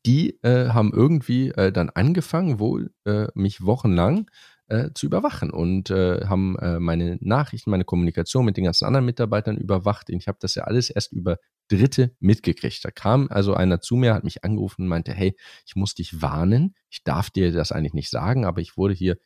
[0.06, 4.30] die äh, haben irgendwie äh, dann angefangen, wohl äh, mich wochenlang
[4.68, 9.06] äh, zu überwachen und äh, haben äh, meine Nachrichten, meine Kommunikation mit den ganzen anderen
[9.06, 10.10] Mitarbeitern überwacht.
[10.10, 12.84] Ich habe das ja alles erst über Dritte mitgekriegt.
[12.84, 16.20] Da kam also einer zu mir, hat mich angerufen und meinte, hey, ich muss dich
[16.22, 16.74] warnen.
[16.90, 19.16] Ich darf dir das eigentlich nicht sagen, aber ich wurde hier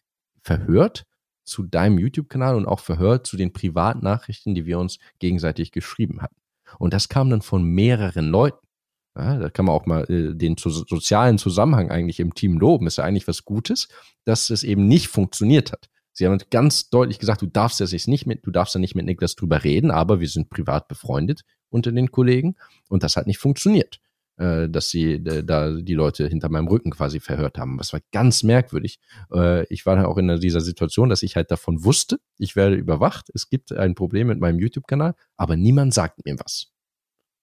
[0.42, 1.05] verhört
[1.44, 6.37] zu deinem YouTube-Kanal und auch verhört zu den Privatnachrichten, die wir uns gegenseitig geschrieben hatten.
[6.79, 8.66] Und das kam dann von mehreren Leuten.
[9.14, 12.87] Ja, da kann man auch mal äh, den zu, sozialen Zusammenhang eigentlich im Team loben.
[12.87, 13.88] Ist ja eigentlich was Gutes,
[14.25, 15.88] dass es eben nicht funktioniert hat.
[16.12, 19.07] Sie haben ganz deutlich gesagt, du darfst ja nicht mit, du darfst ja nicht mit
[19.07, 22.57] Niklas drüber reden, aber wir sind privat befreundet unter den Kollegen
[22.88, 23.98] und das hat nicht funktioniert,
[24.37, 27.79] äh, dass sie äh, da die Leute hinter meinem Rücken quasi verhört haben.
[27.79, 28.98] Das war ganz merkwürdig.
[29.33, 32.77] Äh, ich war dann auch in dieser Situation, dass ich halt davon wusste, ich werde
[32.77, 36.71] überwacht, es gibt ein Problem mit meinem YouTube-Kanal, aber niemand sagt mir was.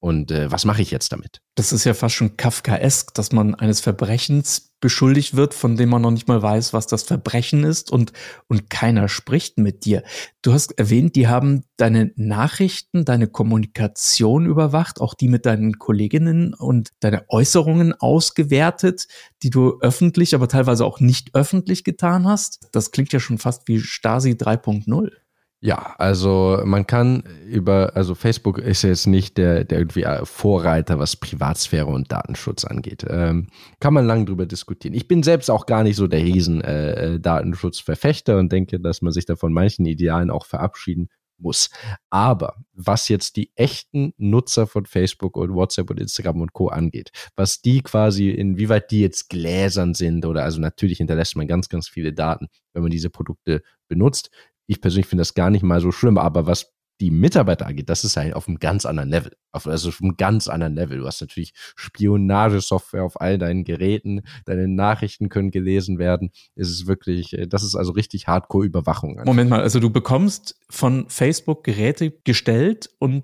[0.01, 1.41] Und äh, was mache ich jetzt damit?
[1.55, 6.01] Das ist ja fast schon Kafkaesk, dass man eines Verbrechens beschuldigt wird, von dem man
[6.01, 8.13] noch nicht mal weiß, was das Verbrechen ist und,
[8.47, 10.03] und keiner spricht mit dir.
[10.41, 16.53] Du hast erwähnt, die haben deine Nachrichten, deine Kommunikation überwacht, auch die mit deinen Kolleginnen
[16.53, 19.07] und deine Äußerungen ausgewertet,
[19.43, 22.69] die du öffentlich, aber teilweise auch nicht öffentlich getan hast.
[22.71, 25.11] Das klingt ja schon fast wie Stasi 3.0.
[25.61, 31.17] Ja, also man kann über, also Facebook ist jetzt nicht der, der irgendwie Vorreiter, was
[31.17, 33.05] Privatsphäre und Datenschutz angeht.
[33.09, 33.47] Ähm,
[33.81, 34.93] kann man lang drüber diskutieren.
[34.93, 39.11] Ich bin selbst auch gar nicht so der riesen äh, äh, und denke, dass man
[39.11, 41.69] sich da von manchen Idealen auch verabschieden muss.
[42.09, 46.67] Aber was jetzt die echten Nutzer von Facebook und WhatsApp und Instagram und Co.
[46.67, 51.69] angeht, was die quasi, inwieweit die jetzt gläsern sind oder also natürlich hinterlässt man ganz,
[51.69, 54.29] ganz viele Daten, wenn man diese Produkte benutzt.
[54.69, 58.03] Ich persönlich finde das gar nicht mal so schlimm, aber was die Mitarbeiter angeht, das
[58.03, 59.31] ist halt auf einem ganz anderen Level.
[59.51, 60.99] Auf, also auf einem ganz anderen Level.
[60.99, 66.31] Du hast natürlich Spionagesoftware auf all deinen Geräten, deine Nachrichten können gelesen werden.
[66.55, 69.19] Es ist wirklich, äh, das ist also richtig Hardcore-Überwachung.
[69.25, 73.23] Moment mal, also du bekommst von Facebook Geräte gestellt und,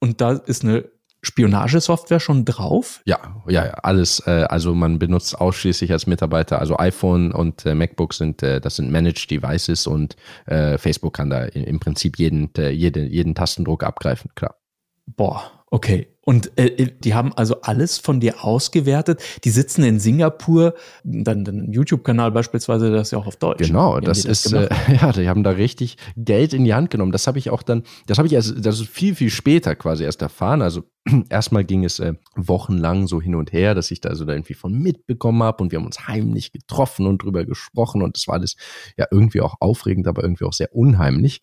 [0.00, 0.88] und da ist eine
[1.26, 3.02] Spionagesoftware schon drauf?
[3.04, 4.20] Ja, ja, ja, alles.
[4.26, 8.76] Äh, also man benutzt ausschließlich als Mitarbeiter, also iPhone und äh, MacBook sind, äh, das
[8.76, 13.82] sind Managed Devices und äh, Facebook kann da im Prinzip jeden, äh, jeden, jeden Tastendruck
[13.82, 14.56] abgreifen, klar.
[15.06, 16.15] Boah, okay.
[16.28, 19.22] Und äh, die haben also alles von dir ausgewertet.
[19.44, 23.68] Die sitzen in Singapur, dann, ein YouTube-Kanal beispielsweise, das ist ja auch auf Deutsch.
[23.68, 24.68] Genau, das, das ist, äh,
[25.00, 27.12] ja, die haben da richtig Geld in die Hand genommen.
[27.12, 30.02] Das habe ich auch dann, das habe ich erst, das ist viel, viel später quasi
[30.02, 30.62] erst erfahren.
[30.62, 30.82] Also
[31.28, 34.54] erstmal ging es äh, wochenlang so hin und her, dass ich da so da irgendwie
[34.54, 38.34] von mitbekommen habe und wir haben uns heimlich getroffen und drüber gesprochen und das war
[38.34, 38.56] alles
[38.96, 41.40] ja irgendwie auch aufregend, aber irgendwie auch sehr unheimlich.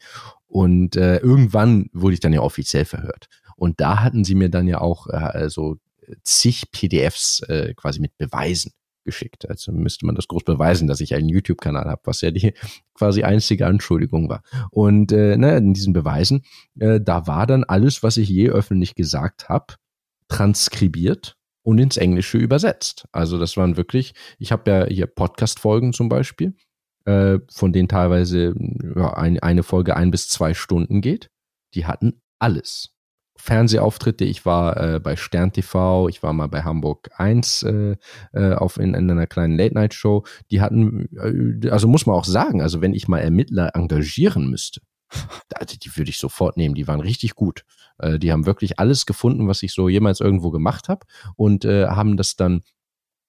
[0.53, 3.27] Und äh, irgendwann wurde ich dann ja offiziell verhört.
[3.55, 5.77] Und da hatten sie mir dann ja auch äh, so
[6.23, 8.71] zig PDFs äh, quasi mit Beweisen
[9.03, 9.49] geschickt.
[9.49, 12.53] Also müsste man das groß beweisen, dass ich einen YouTube-Kanal habe, was ja die
[12.93, 14.43] quasi einzige Anschuldigung war.
[14.71, 16.43] Und äh, ne, in diesen Beweisen,
[16.79, 19.75] äh, da war dann alles, was ich je öffentlich gesagt habe,
[20.27, 23.05] transkribiert und ins Englische übersetzt.
[23.11, 26.55] Also das waren wirklich, ich habe ja hier Podcast-Folgen zum Beispiel,
[27.05, 28.55] äh, von denen teilweise
[28.95, 31.29] ja, ein, eine Folge ein bis zwei Stunden geht.
[31.73, 32.92] Die hatten alles.
[33.35, 34.25] Fernsehauftritte.
[34.25, 37.95] Ich war äh, bei Stern TV, ich war mal bei Hamburg 1 äh,
[38.33, 40.23] äh, auf in, in einer kleinen Late-Night-Show.
[40.51, 41.09] Die hatten,
[41.63, 44.81] äh, also muss man auch sagen, also wenn ich mal Ermittler engagieren müsste,
[45.83, 46.75] die würde ich sofort nehmen.
[46.75, 47.65] Die waren richtig gut.
[47.97, 51.87] Äh, die haben wirklich alles gefunden, was ich so jemals irgendwo gemacht habe und äh,
[51.87, 52.61] haben das dann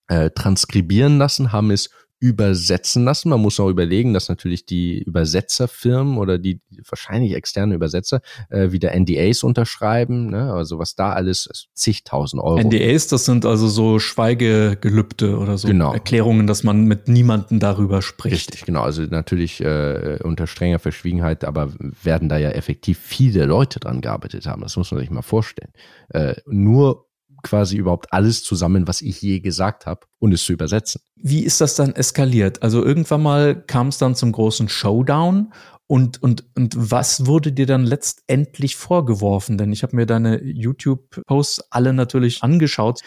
[0.06, 1.88] transkribieren lassen, haben es
[2.20, 3.28] übersetzen lassen.
[3.28, 8.92] Man muss auch überlegen, dass natürlich die Übersetzerfirmen oder die wahrscheinlich externe Übersetzer äh, wieder
[8.98, 10.30] NDAs unterschreiben.
[10.30, 10.52] Ne?
[10.52, 12.58] Also was da alles, also zigtausend Euro.
[12.58, 15.92] NDAs, das sind also so Schweigegelübde oder so genau.
[15.92, 18.34] Erklärungen, dass man mit niemandem darüber spricht.
[18.34, 18.82] Richtig, genau.
[18.82, 21.72] Also natürlich äh, unter strenger Verschwiegenheit, aber
[22.02, 24.62] werden da ja effektiv viele Leute dran gearbeitet haben.
[24.62, 25.72] Das muss man sich mal vorstellen.
[26.08, 27.03] Äh, nur
[27.44, 31.00] quasi überhaupt alles zusammen, was ich je gesagt habe und es zu übersetzen.
[31.14, 32.62] Wie ist das dann eskaliert?
[32.62, 35.52] Also irgendwann mal kam es dann zum großen Showdown
[35.86, 39.58] und, und, und was wurde dir dann letztendlich vorgeworfen?
[39.58, 43.00] Denn ich habe mir deine YouTube-Posts alle natürlich angeschaut.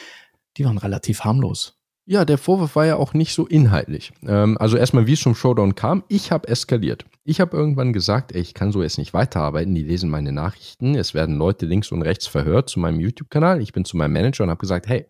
[0.57, 1.76] Die waren relativ harmlos.
[2.09, 4.13] Ja, der Vorwurf war ja auch nicht so inhaltlich.
[4.25, 7.05] Ähm, also erstmal, wie es zum Showdown kam, ich habe eskaliert.
[7.25, 10.95] Ich habe irgendwann gesagt, ey, ich kann so jetzt nicht weiterarbeiten, die lesen meine Nachrichten,
[10.95, 13.61] es werden Leute links und rechts verhört zu meinem YouTube-Kanal.
[13.61, 15.05] Ich bin zu meinem Manager und habe gesagt, hey,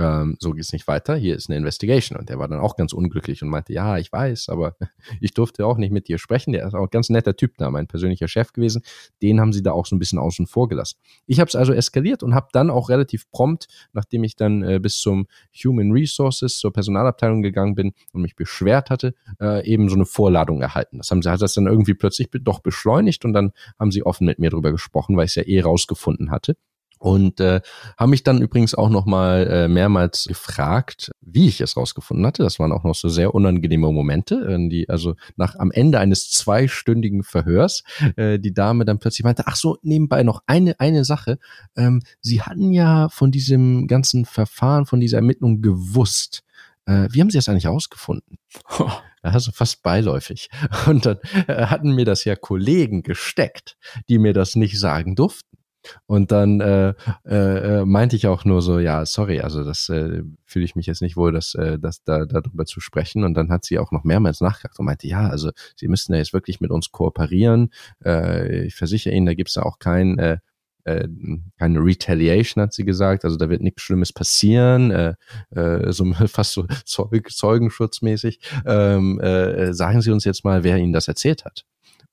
[0.00, 2.18] ähm, so geht's nicht weiter, hier ist eine Investigation.
[2.18, 4.76] Und der war dann auch ganz unglücklich und meinte, ja, ich weiß, aber
[5.20, 6.52] ich durfte auch nicht mit dir sprechen.
[6.52, 8.82] Der ist auch ein ganz netter Typ da, mein persönlicher Chef gewesen.
[9.22, 10.98] Den haben sie da auch so ein bisschen außen vor gelassen.
[11.26, 14.80] Ich habe es also eskaliert und habe dann auch relativ prompt, nachdem ich dann äh,
[14.80, 15.26] bis zum
[15.64, 20.62] Human Resources, zur Personalabteilung gegangen bin und mich beschwert hatte, äh, eben so eine Vorladung
[20.62, 20.98] erhalten.
[20.98, 24.26] Das haben sie hat das dann irgendwie plötzlich doch beschleunigt und dann haben sie offen
[24.26, 26.56] mit mir drüber gesprochen, weil ich es ja eh rausgefunden hatte
[27.00, 27.62] und äh,
[27.96, 32.42] haben mich dann übrigens auch noch mal äh, mehrmals gefragt, wie ich es rausgefunden hatte.
[32.42, 36.30] Das waren auch noch so sehr unangenehme Momente, äh, die also nach am Ende eines
[36.30, 37.84] zweistündigen Verhörs
[38.16, 41.38] äh, die Dame dann plötzlich meinte, ach so nebenbei noch eine eine Sache.
[41.74, 46.42] Ähm, Sie hatten ja von diesem ganzen Verfahren, von dieser Ermittlung gewusst.
[46.84, 48.38] Äh, wie haben Sie das eigentlich rausgefunden?
[49.22, 50.48] Also fast beiläufig.
[50.86, 53.76] Und dann äh, hatten mir das ja Kollegen gesteckt,
[54.08, 55.58] die mir das nicht sagen durften.
[56.06, 60.22] Und dann äh, äh, äh, meinte ich auch nur so, ja, sorry, also das äh,
[60.44, 63.24] fühle ich mich jetzt nicht wohl, das, äh, das da darüber zu sprechen.
[63.24, 66.18] Und dann hat sie auch noch mehrmals nachgefragt und meinte, ja, also Sie müssen ja
[66.18, 67.70] jetzt wirklich mit uns kooperieren.
[68.04, 70.38] Äh, ich versichere Ihnen, da gibt es ja auch kein äh,
[70.84, 71.08] äh,
[71.58, 73.24] keine Retaliation, hat sie gesagt.
[73.24, 75.14] Also da wird nichts Schlimmes passieren, äh,
[75.50, 78.40] äh, so fast so Zeug, zeugenschutzmäßig.
[78.66, 81.64] Ähm, äh, sagen Sie uns jetzt mal, wer Ihnen das erzählt hat.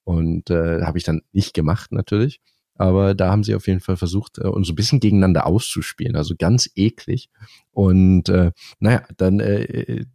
[0.04, 2.40] Und äh, habe ich dann nicht gemacht, natürlich.
[2.78, 6.16] Aber da haben sie auf jeden Fall versucht, äh, uns ein bisschen gegeneinander auszuspielen.
[6.16, 7.30] Also ganz eklig.
[7.72, 10.06] Und äh, naja, dann äh,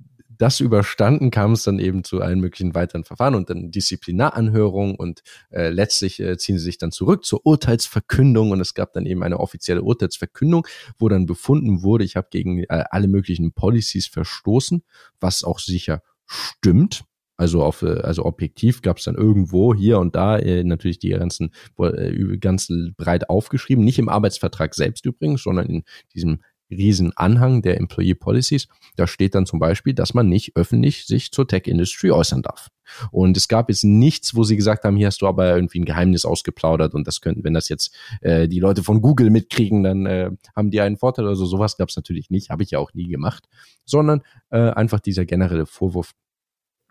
[0.43, 5.23] das überstanden kam es dann eben zu allen möglichen weiteren Verfahren und dann Disziplinaranhörung und
[5.51, 9.23] äh, letztlich äh, ziehen sie sich dann zurück zur Urteilsverkündung und es gab dann eben
[9.23, 10.67] eine offizielle Urteilsverkündung,
[10.99, 14.83] wo dann befunden wurde, ich habe gegen äh, alle möglichen Policies verstoßen,
[15.21, 17.05] was auch sicher stimmt.
[17.43, 21.11] Also auf, äh, also objektiv gab es dann irgendwo hier und da äh, natürlich die
[21.11, 25.83] ganzen äh, ganz breit aufgeschrieben, nicht im Arbeitsvertrag selbst übrigens, sondern in
[26.15, 26.39] diesem
[26.71, 28.69] riesen Anhang der Employee Policies.
[28.95, 32.69] Da steht dann zum Beispiel, dass man nicht öffentlich sich zur Tech Industry äußern darf.
[33.11, 35.85] Und es gab jetzt nichts, wo sie gesagt haben, hier hast du aber irgendwie ein
[35.85, 40.07] Geheimnis ausgeplaudert und das könnten, wenn das jetzt äh, die Leute von Google mitkriegen, dann
[40.07, 41.47] äh, haben die einen Vorteil oder so.
[41.47, 43.49] Sowas gab es natürlich nicht, habe ich ja auch nie gemacht,
[43.85, 46.13] sondern äh, einfach dieser generelle Vorwurf,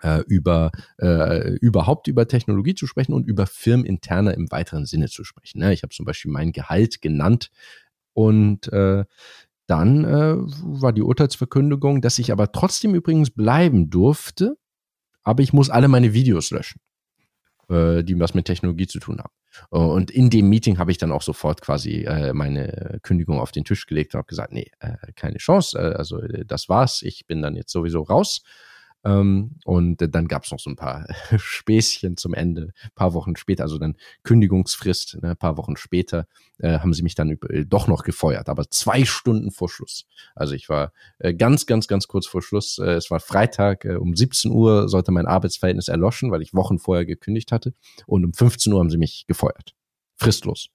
[0.01, 5.23] äh, über äh, überhaupt über Technologie zu sprechen und über firmeninterne im weiteren Sinne zu
[5.23, 5.59] sprechen.
[5.59, 5.73] Ne?
[5.73, 7.49] Ich habe zum Beispiel mein Gehalt genannt
[8.13, 9.05] und äh,
[9.67, 14.57] dann äh, war die Urteilsverkündigung, dass ich aber trotzdem übrigens bleiben durfte,
[15.23, 16.81] aber ich muss alle meine Videos löschen,
[17.69, 19.31] äh, die was mit Technologie zu tun haben.
[19.69, 23.65] Und in dem Meeting habe ich dann auch sofort quasi äh, meine Kündigung auf den
[23.65, 25.77] Tisch gelegt und habe gesagt, nee, äh, keine Chance.
[25.77, 27.01] Äh, also äh, das war's.
[27.01, 28.43] Ich bin dann jetzt sowieso raus.
[29.03, 32.73] Ähm, und dann gab es noch so ein paar Späßchen zum Ende.
[32.83, 36.27] Ein paar Wochen später, also dann Kündigungsfrist, ne, ein paar Wochen später,
[36.59, 40.05] äh, haben sie mich dann äh, doch noch gefeuert, aber zwei Stunden vor Schluss.
[40.35, 42.77] Also ich war äh, ganz, ganz, ganz kurz vor Schluss.
[42.77, 46.77] Äh, es war Freitag, äh, um 17 Uhr sollte mein Arbeitsverhältnis erloschen, weil ich Wochen
[46.77, 47.73] vorher gekündigt hatte.
[48.05, 49.73] Und um 15 Uhr haben sie mich gefeuert.
[50.17, 50.69] Fristlos.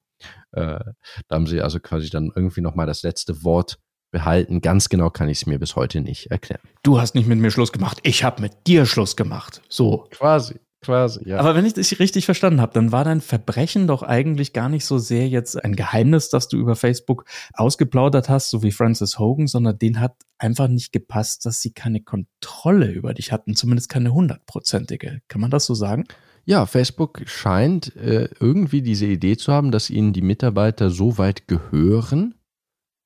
[0.52, 0.80] Äh,
[1.28, 3.78] da haben sie also quasi dann irgendwie nochmal das letzte Wort
[4.16, 4.62] behalten.
[4.62, 6.62] Ganz genau kann ich es mir bis heute nicht erklären.
[6.82, 9.60] Du hast nicht mit mir Schluss gemacht, ich habe mit dir Schluss gemacht.
[9.68, 10.06] So.
[10.10, 10.54] Quasi.
[10.82, 11.38] Quasi, ja.
[11.38, 14.84] Aber wenn ich das richtig verstanden habe, dann war dein Verbrechen doch eigentlich gar nicht
[14.84, 17.24] so sehr jetzt ein Geheimnis, das du über Facebook
[17.54, 22.02] ausgeplaudert hast, so wie Francis Hogan, sondern den hat einfach nicht gepasst, dass sie keine
[22.02, 25.22] Kontrolle über dich hatten, zumindest keine hundertprozentige.
[25.26, 26.04] Kann man das so sagen?
[26.44, 31.48] Ja, Facebook scheint äh, irgendwie diese Idee zu haben, dass ihnen die Mitarbeiter so weit
[31.48, 32.36] gehören,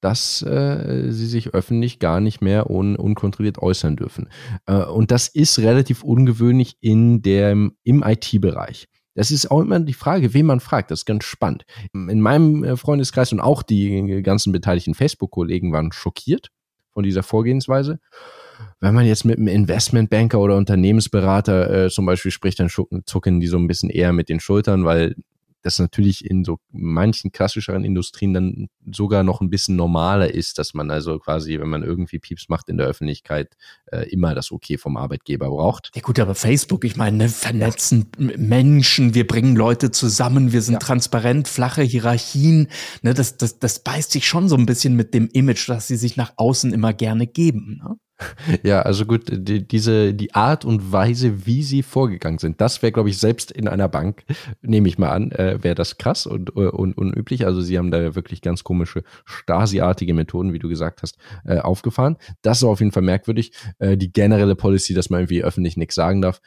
[0.00, 4.28] dass äh, sie sich öffentlich gar nicht mehr un unkontrolliert äußern dürfen.
[4.66, 8.88] Äh, und das ist relativ ungewöhnlich in dem, im IT-Bereich.
[9.14, 10.90] Das ist auch immer die Frage, wen man fragt.
[10.90, 11.64] Das ist ganz spannend.
[11.92, 16.48] In meinem äh, Freundeskreis und auch die ganzen beteiligten Facebook-Kollegen waren schockiert
[16.92, 17.98] von dieser Vorgehensweise.
[18.78, 23.46] Wenn man jetzt mit einem Investmentbanker oder Unternehmensberater äh, zum Beispiel spricht, dann zucken die
[23.46, 25.16] so ein bisschen eher mit den Schultern, weil
[25.62, 30.74] das natürlich in so manchen klassischeren Industrien dann sogar noch ein bisschen normaler ist, dass
[30.74, 34.78] man also quasi, wenn man irgendwie Pieps macht in der Öffentlichkeit, äh, immer das Okay
[34.78, 35.90] vom Arbeitgeber braucht.
[35.94, 38.30] Ja gut, aber Facebook, ich meine, ne, vernetzen ja.
[38.36, 40.78] Menschen, wir bringen Leute zusammen, wir sind ja.
[40.80, 42.68] transparent, flache Hierarchien,
[43.02, 45.96] ne, das, das, das beißt sich schon so ein bisschen mit dem Image, dass sie
[45.96, 47.80] sich nach außen immer gerne geben.
[47.82, 47.96] Ne?
[48.62, 52.92] Ja, also gut, die, diese, die Art und Weise, wie sie vorgegangen sind, das wäre,
[52.92, 54.24] glaube ich, selbst in einer Bank,
[54.62, 57.46] nehme ich mal an, äh, wäre das krass und, äh, und unüblich.
[57.46, 62.16] Also sie haben da wirklich ganz komische Stasi-artige Methoden, wie du gesagt hast, äh, aufgefahren.
[62.42, 63.52] Das ist auf jeden Fall merkwürdig.
[63.78, 66.40] Äh, die generelle Policy, dass man irgendwie öffentlich nichts sagen darf,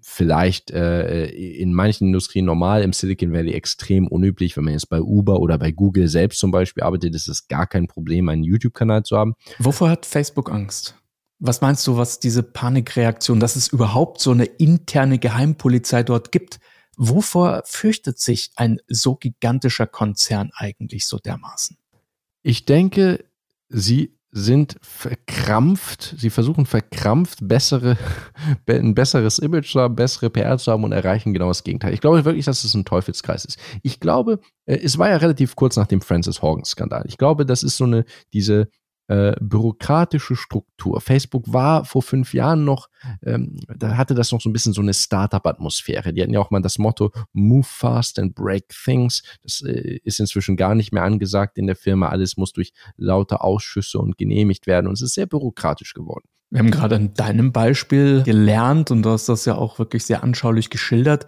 [0.00, 4.56] vielleicht äh, in manchen Industrien normal, im Silicon Valley extrem unüblich.
[4.56, 7.66] Wenn man jetzt bei Uber oder bei Google selbst zum Beispiel arbeitet, ist es gar
[7.66, 9.34] kein Problem, einen YouTube-Kanal zu haben.
[9.58, 10.97] Wovor hat Facebook Angst?
[11.40, 16.58] Was meinst du, was diese Panikreaktion, dass es überhaupt so eine interne Geheimpolizei dort gibt?
[16.96, 21.76] Wovor fürchtet sich ein so gigantischer Konzern eigentlich so dermaßen?
[22.42, 23.24] Ich denke,
[23.68, 27.96] sie sind verkrampft, sie versuchen verkrampft bessere,
[28.68, 31.94] ein besseres Image zu haben, bessere PR zu haben und erreichen genau das Gegenteil.
[31.94, 33.58] Ich glaube wirklich, dass es ein Teufelskreis ist.
[33.82, 37.04] Ich glaube, äh, es war ja relativ kurz nach dem Francis Horgan-Skandal.
[37.06, 38.68] Ich glaube, das ist so eine, diese,
[39.08, 41.00] äh, bürokratische Struktur.
[41.00, 42.88] Facebook war vor fünf Jahren noch,
[43.24, 46.12] ähm, da hatte das noch so ein bisschen so eine Startup-Atmosphäre.
[46.12, 49.22] Die hatten ja auch mal das Motto Move fast and break things.
[49.42, 52.08] Das äh, ist inzwischen gar nicht mehr angesagt in der Firma.
[52.08, 56.28] Alles muss durch laute Ausschüsse und genehmigt werden und es ist sehr bürokratisch geworden.
[56.50, 60.22] Wir haben gerade an deinem Beispiel gelernt und du hast das ja auch wirklich sehr
[60.22, 61.26] anschaulich geschildert,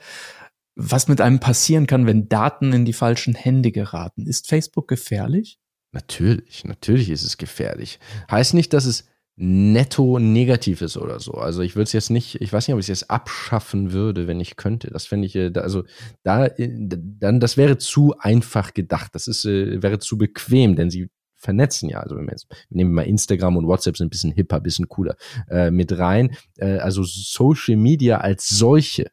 [0.76, 4.26] was mit einem passieren kann, wenn Daten in die falschen Hände geraten.
[4.26, 5.59] Ist Facebook gefährlich?
[5.92, 7.98] Natürlich, natürlich ist es gefährlich.
[8.30, 9.08] Heißt nicht, dass es
[9.42, 11.32] netto negativ ist oder so.
[11.32, 14.26] Also ich würde es jetzt nicht, ich weiß nicht, ob ich es jetzt abschaffen würde,
[14.26, 14.90] wenn ich könnte.
[14.90, 15.84] Das fände ich, äh, also
[16.22, 19.14] da, äh, dann, das wäre zu einfach gedacht.
[19.14, 22.00] Das ist, äh, wäre zu bequem, denn sie vernetzen ja.
[22.00, 24.62] Also wenn wir jetzt, nehmen wir mal Instagram und WhatsApp sind ein bisschen hipper, ein
[24.62, 25.16] bisschen cooler
[25.48, 26.36] äh, mit rein.
[26.58, 29.10] Äh, also Social Media als solche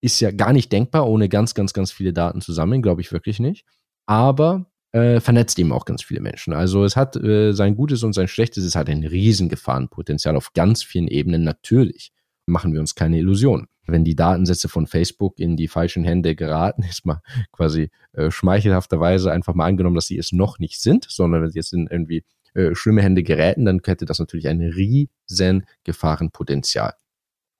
[0.00, 3.38] ist ja gar nicht denkbar ohne ganz, ganz, ganz viele Daten zusammen, glaube ich wirklich
[3.38, 3.64] nicht.
[4.06, 6.54] Aber äh, vernetzt eben auch ganz viele Menschen.
[6.54, 10.82] Also es hat äh, sein Gutes und sein Schlechtes, es hat ein Riesengefahrenpotenzial auf ganz
[10.82, 11.44] vielen Ebenen.
[11.44, 12.12] Natürlich
[12.46, 13.66] machen wir uns keine Illusionen.
[13.86, 17.20] Wenn die Datensätze von Facebook in die falschen Hände geraten, ist mal
[17.52, 21.58] quasi äh, schmeichelhafterweise einfach mal angenommen, dass sie es noch nicht sind, sondern wenn sie
[21.58, 26.94] jetzt in irgendwie äh, schlimme Hände geräten, dann hätte das natürlich ein riesen Gefahrenpotenzial.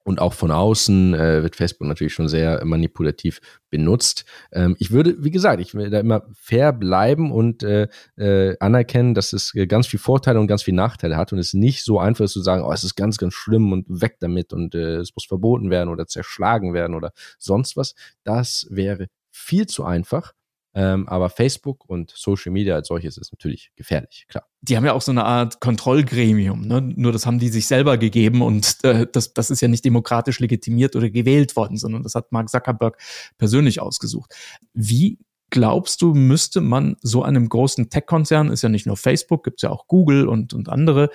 [0.06, 3.40] Und auch von außen äh, wird Facebook natürlich schon sehr manipulativ
[3.70, 4.24] benutzt.
[4.52, 9.14] Ähm, ich würde, wie gesagt, ich will da immer fair bleiben und äh, äh, anerkennen,
[9.14, 12.26] dass es ganz viel Vorteile und ganz viel Nachteile hat und es nicht so einfach
[12.26, 15.12] ist zu sagen, oh, es ist ganz, ganz schlimm und weg damit und äh, es
[15.16, 17.96] muss verboten werden oder zerschlagen werden oder sonst was.
[18.22, 20.34] Das wäre viel zu einfach.
[20.76, 24.44] Ähm, aber Facebook und Social Media als solches ist natürlich gefährlich, klar.
[24.60, 26.82] Die haben ja auch so eine Art Kontrollgremium, ne?
[26.82, 30.38] nur das haben die sich selber gegeben und äh, das, das ist ja nicht demokratisch
[30.38, 33.00] legitimiert oder gewählt worden, sondern das hat Mark Zuckerberg
[33.38, 34.34] persönlich ausgesucht.
[34.74, 35.18] Wie
[35.48, 39.70] glaubst du, müsste man so einem großen Tech-Konzern, ist ja nicht nur Facebook, gibt's ja
[39.70, 41.08] auch Google und, und andere,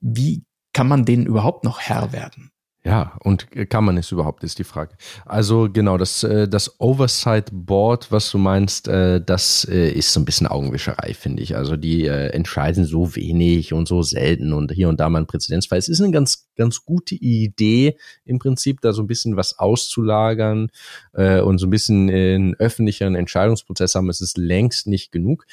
[0.00, 0.42] wie
[0.72, 2.50] kann man denen überhaupt noch Herr werden?
[2.86, 4.94] Ja, und kann man es überhaupt, ist die Frage.
[5.24, 10.20] Also genau, das, äh, das Oversight Board, was du meinst, äh, das äh, ist so
[10.20, 11.56] ein bisschen Augenwischerei, finde ich.
[11.56, 15.78] Also die entscheiden so wenig und so selten und hier und da mal ein Präzedenzfall.
[15.78, 20.70] Es ist eine ganz, ganz gute Idee, im Prinzip da so ein bisschen was auszulagern
[21.12, 24.08] und so ein bisschen einen öffentlicheren Entscheidungsprozess haben.
[24.10, 25.44] Es ist längst nicht genug.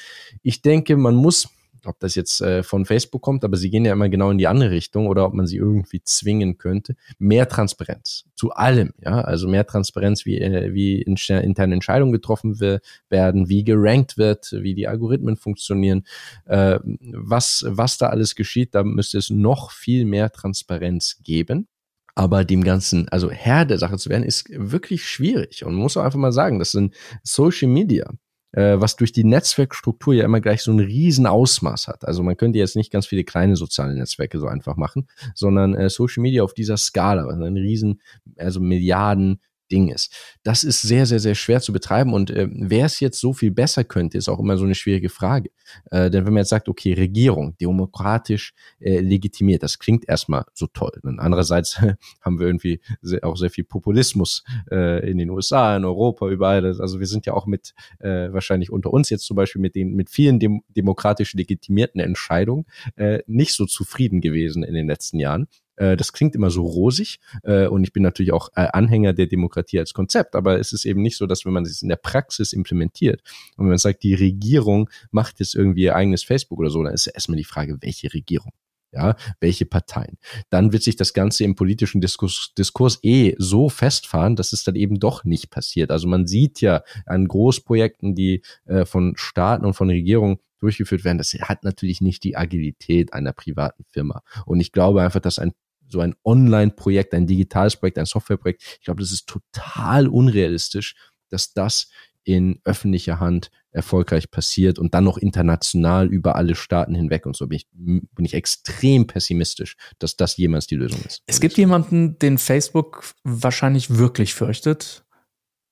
[0.42, 1.48] Ich denke, man muss
[1.86, 4.46] ob das jetzt äh, von Facebook kommt, aber sie gehen ja immer genau in die
[4.46, 6.96] andere Richtung oder ob man sie irgendwie zwingen könnte.
[7.18, 12.60] Mehr Transparenz zu allem, ja, also mehr Transparenz, wie, äh, wie interne Entscheidungen getroffen
[13.08, 16.04] werden, wie gerankt wird, wie die Algorithmen funktionieren,
[16.46, 21.68] äh, was, was da alles geschieht, da müsste es noch viel mehr Transparenz geben.
[22.16, 25.64] Aber dem Ganzen, also Herr der Sache zu werden, ist wirklich schwierig.
[25.64, 28.08] Und man muss auch einfach mal sagen, das sind Social Media
[28.54, 32.06] äh, was durch die Netzwerkstruktur ja immer gleich so ein riesen Ausmaß hat.
[32.06, 35.90] Also man könnte jetzt nicht ganz viele kleine soziale Netzwerke so einfach machen, sondern äh,
[35.90, 38.00] Social Media auf dieser Skala, also ein riesen,
[38.36, 39.40] also Milliarden
[39.70, 40.12] Ding ist.
[40.42, 43.50] Das ist sehr, sehr, sehr schwer zu betreiben und äh, wer es jetzt so viel
[43.50, 45.50] besser könnte, ist auch immer so eine schwierige Frage.
[45.90, 50.66] Äh, denn wenn man jetzt sagt, okay, Regierung, demokratisch äh, legitimiert, das klingt erstmal so
[50.66, 50.92] toll.
[51.02, 51.80] Und andererseits
[52.20, 56.64] haben wir irgendwie sehr, auch sehr viel Populismus äh, in den USA, in Europa, überall.
[56.66, 59.94] Also wir sind ja auch mit, äh, wahrscheinlich unter uns jetzt zum Beispiel mit den,
[59.94, 65.48] mit vielen dem, demokratisch legitimierten Entscheidungen äh, nicht so zufrieden gewesen in den letzten Jahren.
[65.76, 69.26] Äh, das klingt immer so rosig äh, und ich bin natürlich auch äh, Anhänger der
[69.26, 71.96] Demokratie als Konzept, aber es ist eben nicht so, dass wenn man es in der
[71.96, 73.22] Praxis implementiert
[73.56, 76.94] und wenn man sagt, die Regierung macht jetzt irgendwie ihr eigenes Facebook oder so, dann
[76.94, 78.52] ist erstmal die Frage, welche Regierung?
[78.92, 80.18] Ja, welche Parteien?
[80.50, 84.76] Dann wird sich das Ganze im politischen Diskurs, Diskurs eh so festfahren, dass es dann
[84.76, 85.90] eben doch nicht passiert.
[85.90, 91.18] Also man sieht ja an Großprojekten, die äh, von Staaten und von Regierungen durchgeführt werden,
[91.18, 94.22] das hat natürlich nicht die Agilität einer privaten Firma.
[94.46, 95.52] Und ich glaube einfach, dass ein
[95.88, 98.62] so ein Online-Projekt, ein digitales Projekt, ein Softwareprojekt.
[98.80, 100.94] Ich glaube, das ist total unrealistisch,
[101.28, 101.88] dass das
[102.24, 107.46] in öffentlicher Hand erfolgreich passiert und dann noch international über alle Staaten hinweg und so
[107.46, 111.22] bin ich, bin ich extrem pessimistisch, dass das jemals die Lösung ist.
[111.26, 115.04] Es gibt jemanden, den Facebook wahrscheinlich wirklich fürchtet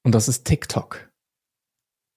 [0.02, 1.11] und das ist TikTok.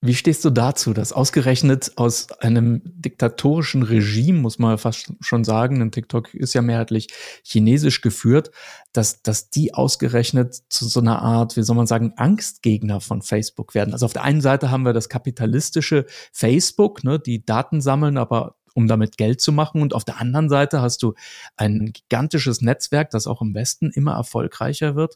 [0.06, 5.80] Wie stehst du dazu, dass ausgerechnet aus einem diktatorischen Regime, muss man fast schon sagen,
[5.80, 7.08] denn TikTok ist ja mehrheitlich
[7.44, 8.52] chinesisch geführt,
[8.94, 13.74] dass, dass die ausgerechnet zu so einer Art, wie soll man sagen, Angstgegner von Facebook
[13.74, 13.94] werden?
[13.94, 18.58] Also auf der einen Seite haben wir das kapitalistische Facebook, ne, die Daten sammeln, aber
[18.76, 19.82] um damit Geld zu machen.
[19.82, 21.16] Und auf der anderen Seite hast du
[21.58, 25.16] ein gigantisches Netzwerk, das auch im Westen immer erfolgreicher wird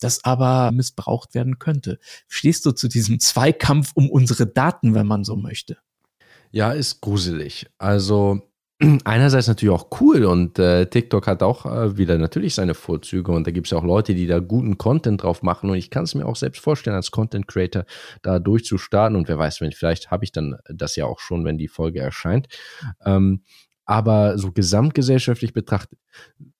[0.00, 1.98] das aber missbraucht werden könnte.
[2.28, 5.78] Stehst du zu diesem Zweikampf um unsere Daten, wenn man so möchte?
[6.50, 7.66] Ja, ist gruselig.
[7.78, 8.42] Also
[9.04, 13.46] einerseits natürlich auch cool und äh, TikTok hat auch äh, wieder natürlich seine Vorzüge und
[13.46, 16.04] da gibt es ja auch Leute, die da guten Content drauf machen und ich kann
[16.04, 17.84] es mir auch selbst vorstellen, als Content Creator
[18.22, 21.58] da durchzustarten und wer weiß, wenn vielleicht habe ich dann das ja auch schon, wenn
[21.58, 22.48] die Folge erscheint.
[23.04, 23.42] Ähm,
[23.84, 25.98] aber so gesamtgesellschaftlich betrachtet,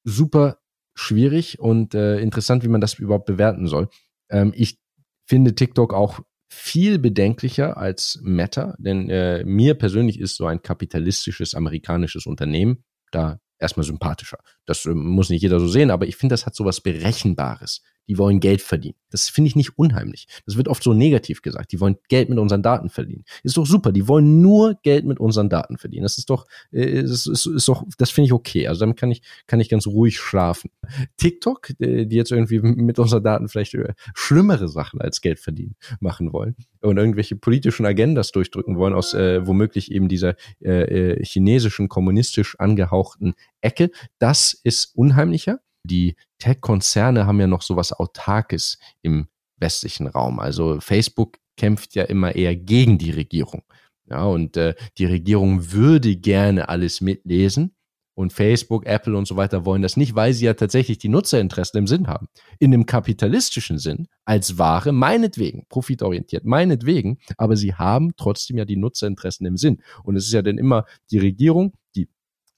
[0.05, 0.59] super
[1.01, 3.89] schwierig und äh, interessant, wie man das überhaupt bewerten soll.
[4.31, 4.79] Ähm, ich
[5.27, 6.21] finde TikTok auch
[6.53, 13.39] viel bedenklicher als Meta, denn äh, mir persönlich ist so ein kapitalistisches amerikanisches Unternehmen da
[13.59, 14.39] erstmal sympathischer.
[14.67, 17.83] Das äh, muss nicht jeder so sehen, aber ich finde, das hat so was Berechenbares
[18.09, 18.97] die wollen Geld verdienen.
[19.11, 20.27] Das finde ich nicht unheimlich.
[20.47, 21.73] Das wird oft so negativ gesagt.
[21.73, 23.25] Die wollen Geld mit unseren Daten verdienen.
[23.43, 23.93] Ist doch super.
[23.93, 26.05] Die wollen nur Geld mit unseren Daten verdienen.
[26.05, 28.69] Das ist doch, äh, das ist, ist doch, das finde ich okay.
[28.69, 30.71] Also damit kann ich, kann ich ganz ruhig schlafen.
[31.17, 35.77] TikTok, äh, die jetzt irgendwie mit unseren Daten vielleicht äh, schlimmere Sachen als Geld verdienen
[36.01, 41.89] machen wollen und irgendwelche politischen Agendas durchdrücken wollen aus äh, womöglich eben dieser äh chinesischen
[41.89, 49.29] kommunistisch angehauchten Ecke, das ist unheimlicher die Tech-Konzerne haben ja noch sowas Autarkes im
[49.59, 50.39] westlichen Raum.
[50.39, 53.63] Also Facebook kämpft ja immer eher gegen die Regierung.
[54.09, 57.75] Ja, und äh, die Regierung würde gerne alles mitlesen.
[58.15, 61.79] Und Facebook, Apple und so weiter wollen das nicht, weil sie ja tatsächlich die Nutzerinteressen
[61.79, 62.29] im Sinn haben.
[62.59, 68.77] In einem kapitalistischen Sinn, als Ware, meinetwegen, profitorientiert, meinetwegen, aber sie haben trotzdem ja die
[68.77, 69.81] Nutzerinteressen im Sinn.
[70.03, 71.73] Und es ist ja dann immer die Regierung,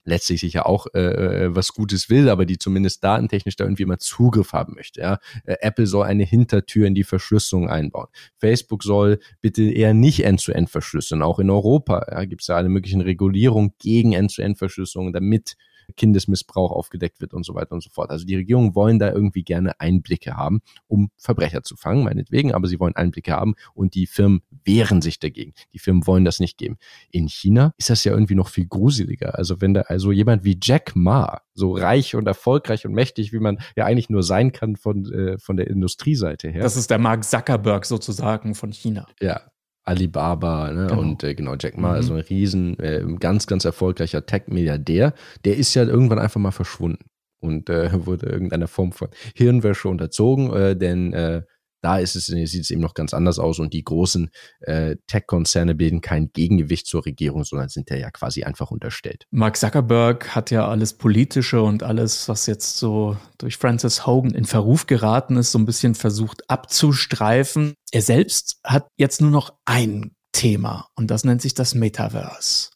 [0.05, 1.01] letztlich sicher auch äh,
[1.45, 5.01] äh, was Gutes will, aber die zumindest datentechnisch da irgendwie mal Zugriff haben möchte.
[5.01, 5.19] Ja?
[5.45, 8.09] Äh, Apple soll eine Hintertür in die Verschlüsselung einbauen.
[8.39, 11.23] Facebook soll bitte eher nicht End-zu-End verschlüsseln.
[11.23, 15.57] Auch in Europa ja, gibt es ja alle möglichen Regulierungen gegen End-zu-End-Verschlüsselung, damit
[15.97, 18.11] Kindesmissbrauch aufgedeckt wird und so weiter und so fort.
[18.11, 22.69] Also die Regierungen wollen da irgendwie gerne Einblicke haben, um Verbrecher zu fangen, meinetwegen, aber
[22.69, 25.53] sie wollen Einblicke haben und die Firmen wehren sich dagegen.
[25.73, 26.79] Die Firmen wollen das nicht geben.
[27.11, 29.39] In China ist das ja irgendwie noch viel gruseliger.
[29.39, 33.39] Also wenn da also jemand wie Jack Ma, so reich und erfolgreich und mächtig, wie
[33.39, 36.63] man ja eigentlich nur sein kann von, äh, von der Industrieseite her.
[36.63, 39.07] Das ist der Mark Zuckerberg sozusagen von China.
[39.21, 39.43] Ja,
[39.85, 40.87] Alibaba ne?
[40.87, 41.01] genau.
[41.01, 41.95] und äh, genau Jack Ma, mhm.
[41.95, 45.15] also ein riesen, äh, ganz, ganz erfolgreicher Tech-Milliardär,
[45.45, 47.05] der ist ja irgendwann einfach mal verschwunden
[47.41, 51.43] und äh, wurde irgendeiner Form von Hirnwäsche unterzogen, äh, denn äh,
[51.83, 54.31] da ist es, sieht es eben noch ganz anders aus und die großen
[54.61, 59.27] äh, Tech-Konzerne bilden kein Gegengewicht zur Regierung, sondern sind ja quasi einfach unterstellt.
[59.31, 64.45] Mark Zuckerberg hat ja alles Politische und alles, was jetzt so durch Francis Hogan in
[64.45, 67.75] Verruf geraten ist, so ein bisschen versucht abzustreifen.
[67.91, 72.71] Er selbst hat jetzt nur noch ein Thema und das nennt sich das Metaverse.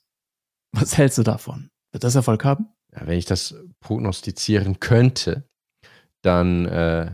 [0.73, 1.71] Was hältst du davon?
[1.93, 2.69] Wird das Erfolg haben?
[2.93, 5.49] Ja, wenn ich das prognostizieren könnte,
[6.23, 7.11] dann äh,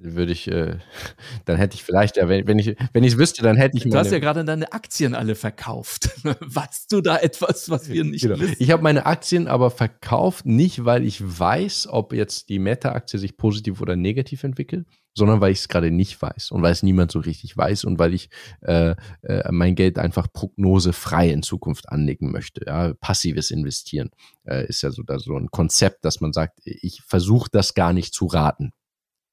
[0.00, 0.76] würde ich, äh,
[1.44, 3.84] dann hätte ich vielleicht, ja, wenn, wenn ich, wenn ich es wüsste, dann hätte ich
[3.84, 6.10] Du hast ja gerade deine Aktien alle verkauft.
[6.24, 8.38] weißt du da etwas, was wir nicht genau.
[8.38, 8.56] wissen?
[8.58, 13.36] Ich habe meine Aktien aber verkauft, nicht weil ich weiß, ob jetzt die Meta-Aktie sich
[13.36, 17.10] positiv oder negativ entwickelt, sondern weil ich es gerade nicht weiß und weil es niemand
[17.10, 18.30] so richtig weiß und weil ich
[18.60, 22.64] äh, äh, mein Geld einfach prognosefrei in Zukunft anlegen möchte.
[22.66, 24.10] Ja, passives Investieren
[24.44, 27.92] äh, ist ja so, da so ein Konzept, dass man sagt, ich versuche das gar
[27.92, 28.72] nicht zu raten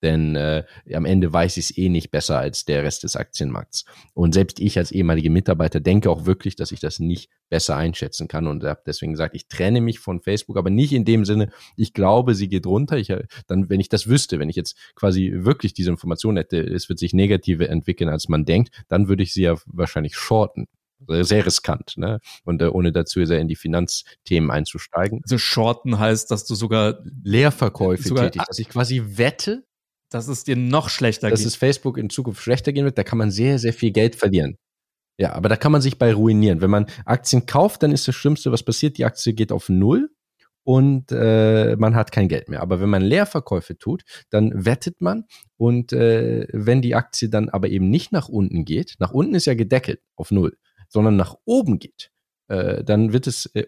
[0.06, 3.86] denn äh, am Ende weiß ich es eh nicht besser als der Rest des Aktienmarkts.
[4.14, 8.28] Und selbst ich als ehemalige Mitarbeiter denke auch wirklich, dass ich das nicht besser einschätzen
[8.28, 11.50] kann und habe deswegen gesagt, ich trenne mich von Facebook, aber nicht in dem Sinne,
[11.76, 12.98] ich glaube, sie geht runter.
[12.98, 16.60] Ich, äh, dann, wenn ich das wüsste, wenn ich jetzt quasi wirklich diese Information hätte,
[16.60, 20.68] es wird sich negative entwickeln, als man denkt, dann würde ich sie ja wahrscheinlich shorten
[21.08, 22.20] sehr riskant, ne?
[22.44, 25.22] Und äh, ohne dazu sehr in die Finanzthemen einzusteigen.
[25.24, 29.64] Also shorten heißt, dass du sogar Leerverkäufe sogar, tätigst, dass ich quasi wette,
[30.10, 31.46] dass es dir noch schlechter dass geht.
[31.46, 34.16] Dass es Facebook in Zukunft schlechter gehen wird, da kann man sehr, sehr viel Geld
[34.16, 34.58] verlieren.
[35.18, 36.62] Ja, aber da kann man sich bei ruinieren.
[36.62, 40.10] Wenn man Aktien kauft, dann ist das Schlimmste, was passiert, die Aktie geht auf Null
[40.64, 42.62] und äh, man hat kein Geld mehr.
[42.62, 45.26] Aber wenn man Leerverkäufe tut, dann wettet man
[45.58, 49.46] und äh, wenn die Aktie dann aber eben nicht nach unten geht, nach unten ist
[49.46, 50.58] ja gedeckelt auf Null,
[50.90, 52.12] sondern nach oben geht,
[52.50, 53.68] äh, dann wird es äh,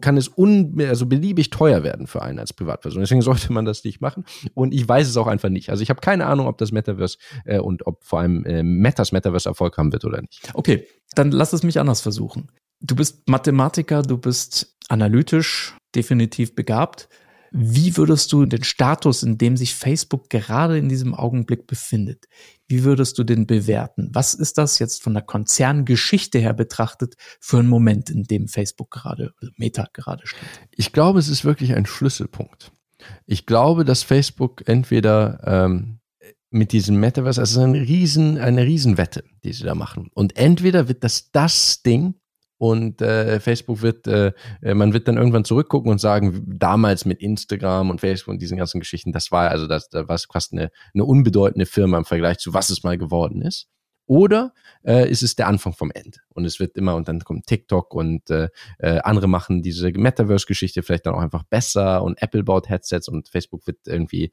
[0.00, 3.00] kann es un, also beliebig teuer werden für einen als Privatperson.
[3.00, 4.24] Deswegen sollte man das nicht machen.
[4.54, 5.70] Und ich weiß es auch einfach nicht.
[5.70, 9.12] Also ich habe keine Ahnung, ob das Metaverse äh, und ob vor allem äh, Metas
[9.12, 10.50] Metaverse Erfolg haben wird oder nicht.
[10.54, 12.50] Okay, dann lass es mich anders versuchen.
[12.80, 17.08] Du bist Mathematiker, du bist analytisch definitiv begabt.
[17.54, 22.26] Wie würdest du den Status, in dem sich Facebook gerade in diesem Augenblick befindet,
[22.66, 24.08] wie würdest du den bewerten?
[24.12, 28.90] Was ist das jetzt von der Konzerngeschichte her betrachtet für ein Moment, in dem Facebook
[28.90, 30.40] gerade, also Meta gerade steht?
[30.70, 32.72] Ich glaube, es ist wirklich ein Schlüsselpunkt.
[33.26, 36.00] Ich glaube, dass Facebook entweder ähm,
[36.48, 40.10] mit diesem Metaverse, also eine riesen, eine Riesenwette, die sie da machen.
[40.14, 42.14] Und entweder wird das das Ding,
[42.62, 47.20] und äh, Facebook wird, äh, äh, man wird dann irgendwann zurückgucken und sagen, damals mit
[47.20, 50.70] Instagram und Facebook und diesen ganzen Geschichten, das war also das, das war fast eine,
[50.94, 53.66] eine unbedeutende Firma im Vergleich zu was es mal geworden ist.
[54.06, 54.52] Oder
[54.84, 56.18] äh, ist es der Anfang vom Ende?
[56.30, 58.48] Und es wird immer, und dann kommt TikTok und äh,
[58.78, 63.28] äh, andere machen diese Metaverse-Geschichte vielleicht dann auch einfach besser und Apple baut Headsets und
[63.28, 64.32] Facebook wird irgendwie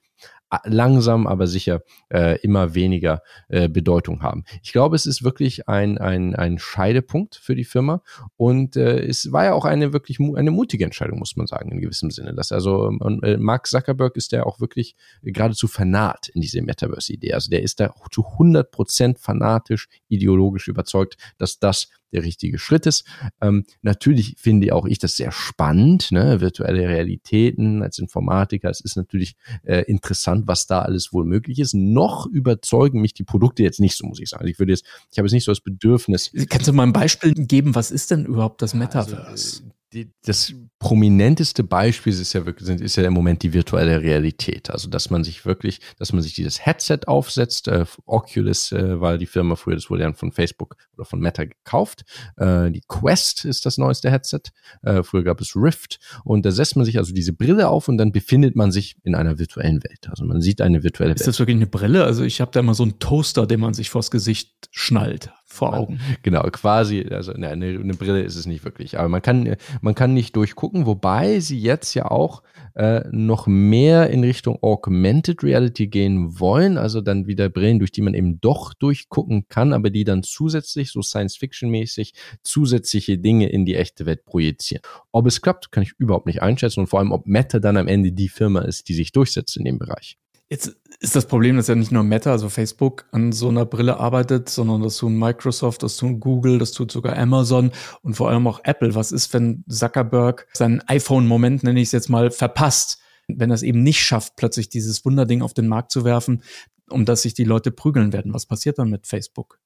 [0.65, 4.43] langsam, aber sicher äh, immer weniger äh, Bedeutung haben.
[4.63, 8.01] Ich glaube, es ist wirklich ein, ein, ein Scheidepunkt für die Firma
[8.35, 11.71] und äh, es war ja auch eine wirklich mu eine mutige Entscheidung, muss man sagen,
[11.71, 12.33] in gewissem Sinne.
[12.33, 17.33] Dass also und, äh, Mark Zuckerberg ist ja auch wirklich geradezu fanat in diese Metaverse-Idee.
[17.33, 19.19] Also der ist da zu 100 Prozent
[19.59, 23.05] fanatisch, ideologisch überzeugt, dass das der richtige Schritt ist.
[23.39, 26.41] Ähm, natürlich finde auch ich das sehr spannend, ne?
[26.41, 28.69] virtuelle Realitäten als Informatiker.
[28.69, 31.75] Es ist natürlich äh, interessant, was da alles wohl möglich ist.
[31.75, 34.41] Noch überzeugen mich die Produkte jetzt nicht so, muss ich sagen.
[34.41, 36.31] Also ich würde jetzt, ich habe jetzt nicht so das Bedürfnis.
[36.49, 37.75] Kannst du mal ein Beispiel geben?
[37.75, 39.27] Was ist denn überhaupt das Metaverse?
[39.27, 44.69] Also, die, das prominenteste Beispiel ist ja wirklich, ist ja im Moment die virtuelle Realität.
[44.69, 47.67] Also, dass man sich wirklich, dass man sich dieses Headset aufsetzt.
[47.67, 51.45] Äh, Oculus äh, war die Firma früher, das wurde dann von Facebook oder von Meta
[51.45, 52.03] gekauft.
[52.37, 54.41] Äh, die Quest ist das neueste Headset.
[54.83, 55.99] Äh, früher gab es Rift.
[56.23, 59.15] Und da setzt man sich also diese Brille auf und dann befindet man sich in
[59.15, 60.07] einer virtuellen Welt.
[60.09, 61.19] Also man sieht eine virtuelle Welt.
[61.19, 62.03] Ist das wirklich eine Brille?
[62.03, 65.31] Also ich habe da immer so einen Toaster, den man sich vors Gesicht schnallt.
[65.51, 65.99] Vor Augen.
[66.21, 68.99] Genau, quasi, also ne, eine, eine, Brille ist es nicht wirklich.
[68.99, 72.43] Aber man kann, man kann nicht durchgucken, wobei sie jetzt ja auch
[72.75, 76.77] äh, noch mehr in Richtung Augmented Reality gehen wollen.
[76.77, 80.91] Also dann wieder Brillen, durch die man eben doch durchgucken kann, aber die dann zusätzlich,
[80.91, 84.83] so Science-Fiction-mäßig, zusätzliche Dinge in die echte Welt projizieren.
[85.11, 87.87] Ob es klappt, kann ich überhaupt nicht einschätzen und vor allem, ob Meta dann am
[87.87, 90.17] Ende die Firma ist, die sich durchsetzt in dem Bereich.
[90.49, 93.97] Jetzt ist das Problem, dass ja nicht nur Meta, also Facebook, an so einer Brille
[93.97, 97.71] arbeitet, sondern das tun Microsoft, das tun Google, das tut sogar Amazon
[98.01, 98.95] und vor allem auch Apple.
[98.95, 102.99] Was ist, wenn Zuckerberg seinen iPhone-Moment, nenne ich es jetzt mal, verpasst?
[103.27, 106.41] Wenn er es eben nicht schafft, plötzlich dieses Wunderding auf den Markt zu werfen,
[106.89, 108.33] um das sich die Leute prügeln werden.
[108.33, 109.59] Was passiert dann mit Facebook?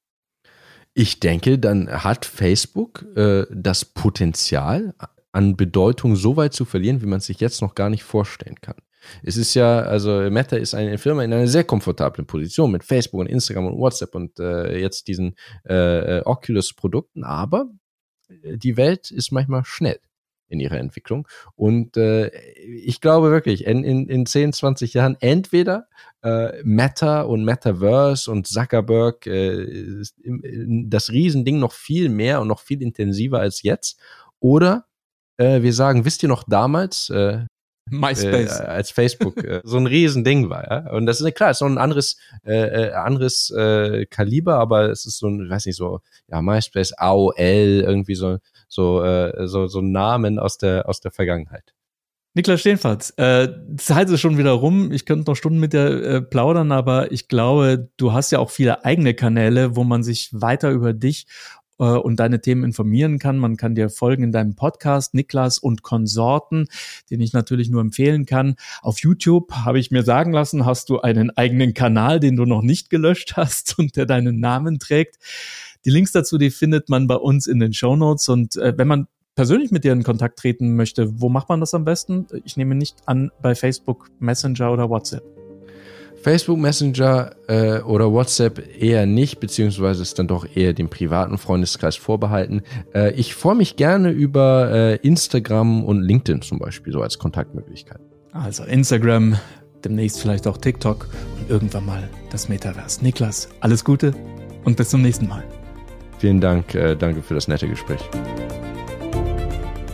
[0.92, 4.94] Ich denke, dann hat Facebook äh, das Potenzial,
[5.32, 8.60] an Bedeutung so weit zu verlieren, wie man es sich jetzt noch gar nicht vorstellen
[8.60, 8.76] kann.
[9.22, 13.20] Es ist ja, also Meta ist eine Firma in einer sehr komfortablen Position mit Facebook
[13.20, 17.66] und Instagram und WhatsApp und äh, jetzt diesen äh, Oculus-Produkten, aber
[18.28, 19.98] äh, die Welt ist manchmal schnell
[20.48, 21.26] in ihrer Entwicklung.
[21.54, 25.88] Und äh, ich glaube wirklich, in, in, in 10, 20 Jahren entweder
[26.22, 30.02] äh, Meta und Metaverse und Zuckerberg äh,
[30.86, 33.98] das Riesending noch viel mehr und noch viel intensiver als jetzt.
[34.40, 34.86] Oder
[35.36, 37.44] äh, wir sagen, wisst ihr noch damals, äh,
[37.90, 38.60] MySpace.
[38.60, 40.90] Äh, als Facebook äh, so ein Riesending war, ja.
[40.92, 45.06] Und das ist klar, ist so ein anderes, äh, äh, anderes äh, Kaliber, aber es
[45.06, 49.80] ist so ein, weiß nicht, so, ja, MySpace, AOL, irgendwie so, so, äh, so, so
[49.80, 51.74] Namen aus der, aus der Vergangenheit.
[52.36, 54.90] Niklas Steenfatz, äh, Zeit ist schon wieder rum.
[54.90, 58.50] Ich könnte noch Stunden mit dir äh, plaudern, aber ich glaube, du hast ja auch
[58.50, 61.28] viele eigene Kanäle, wo man sich weiter über dich
[61.78, 63.38] äh, und deine Themen informieren kann.
[63.38, 66.66] Man kann dir folgen in deinem Podcast Niklas und Konsorten,
[67.10, 68.56] den ich natürlich nur empfehlen kann.
[68.82, 72.62] Auf YouTube habe ich mir sagen lassen, hast du einen eigenen Kanal, den du noch
[72.62, 75.16] nicht gelöscht hast und der deinen Namen trägt.
[75.84, 78.28] Die Links dazu, die findet man bei uns in den Show Notes.
[78.28, 81.74] Und äh, wenn man persönlich mit dir in Kontakt treten möchte, wo macht man das
[81.74, 82.26] am besten?
[82.44, 85.43] Ich nehme nicht an bei Facebook, Messenger oder WhatsApp.
[86.24, 91.96] Facebook Messenger äh, oder WhatsApp eher nicht, beziehungsweise ist dann doch eher dem privaten Freundeskreis
[91.96, 92.62] vorbehalten.
[92.94, 98.00] Äh, ich freue mich gerne über äh, Instagram und LinkedIn zum Beispiel, so als Kontaktmöglichkeit.
[98.32, 99.36] Also Instagram,
[99.84, 101.08] demnächst vielleicht auch TikTok
[101.38, 103.04] und irgendwann mal das Metaverse.
[103.04, 104.14] Niklas, alles Gute
[104.64, 105.44] und bis zum nächsten Mal.
[106.20, 108.00] Vielen Dank, äh, danke für das nette Gespräch.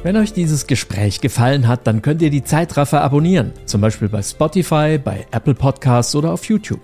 [0.02, 4.22] Wenn euch dieses Gespräch gefallen hat, dann könnt ihr die Zeitraffer abonnieren, zum Beispiel bei
[4.22, 6.80] Spotify, bei Apple Podcasts oder auf YouTube.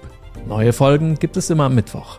[0.46, 2.18] Neue Folgen gibt es immer am Mittwoch.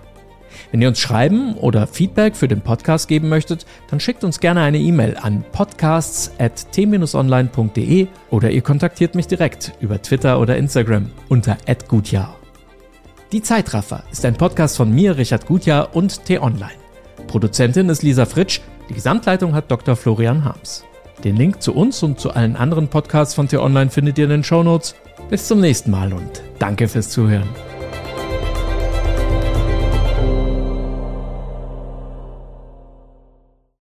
[0.71, 4.61] Wenn ihr uns schreiben oder Feedback für den Podcast geben möchtet, dann schickt uns gerne
[4.61, 12.35] eine E-Mail an podcasts.t-online.de oder ihr kontaktiert mich direkt über Twitter oder Instagram unter @gutjahr.
[13.31, 16.71] Die Zeitraffer ist ein Podcast von mir, Richard Gutjahr und T-Online.
[17.27, 19.95] Produzentin ist Lisa Fritsch, die Gesamtleitung hat Dr.
[19.95, 20.86] Florian Harms.
[21.23, 24.43] Den Link zu uns und zu allen anderen Podcasts von T-Online findet ihr in den
[24.43, 24.95] Shownotes.
[25.29, 27.49] Bis zum nächsten Mal und danke fürs Zuhören.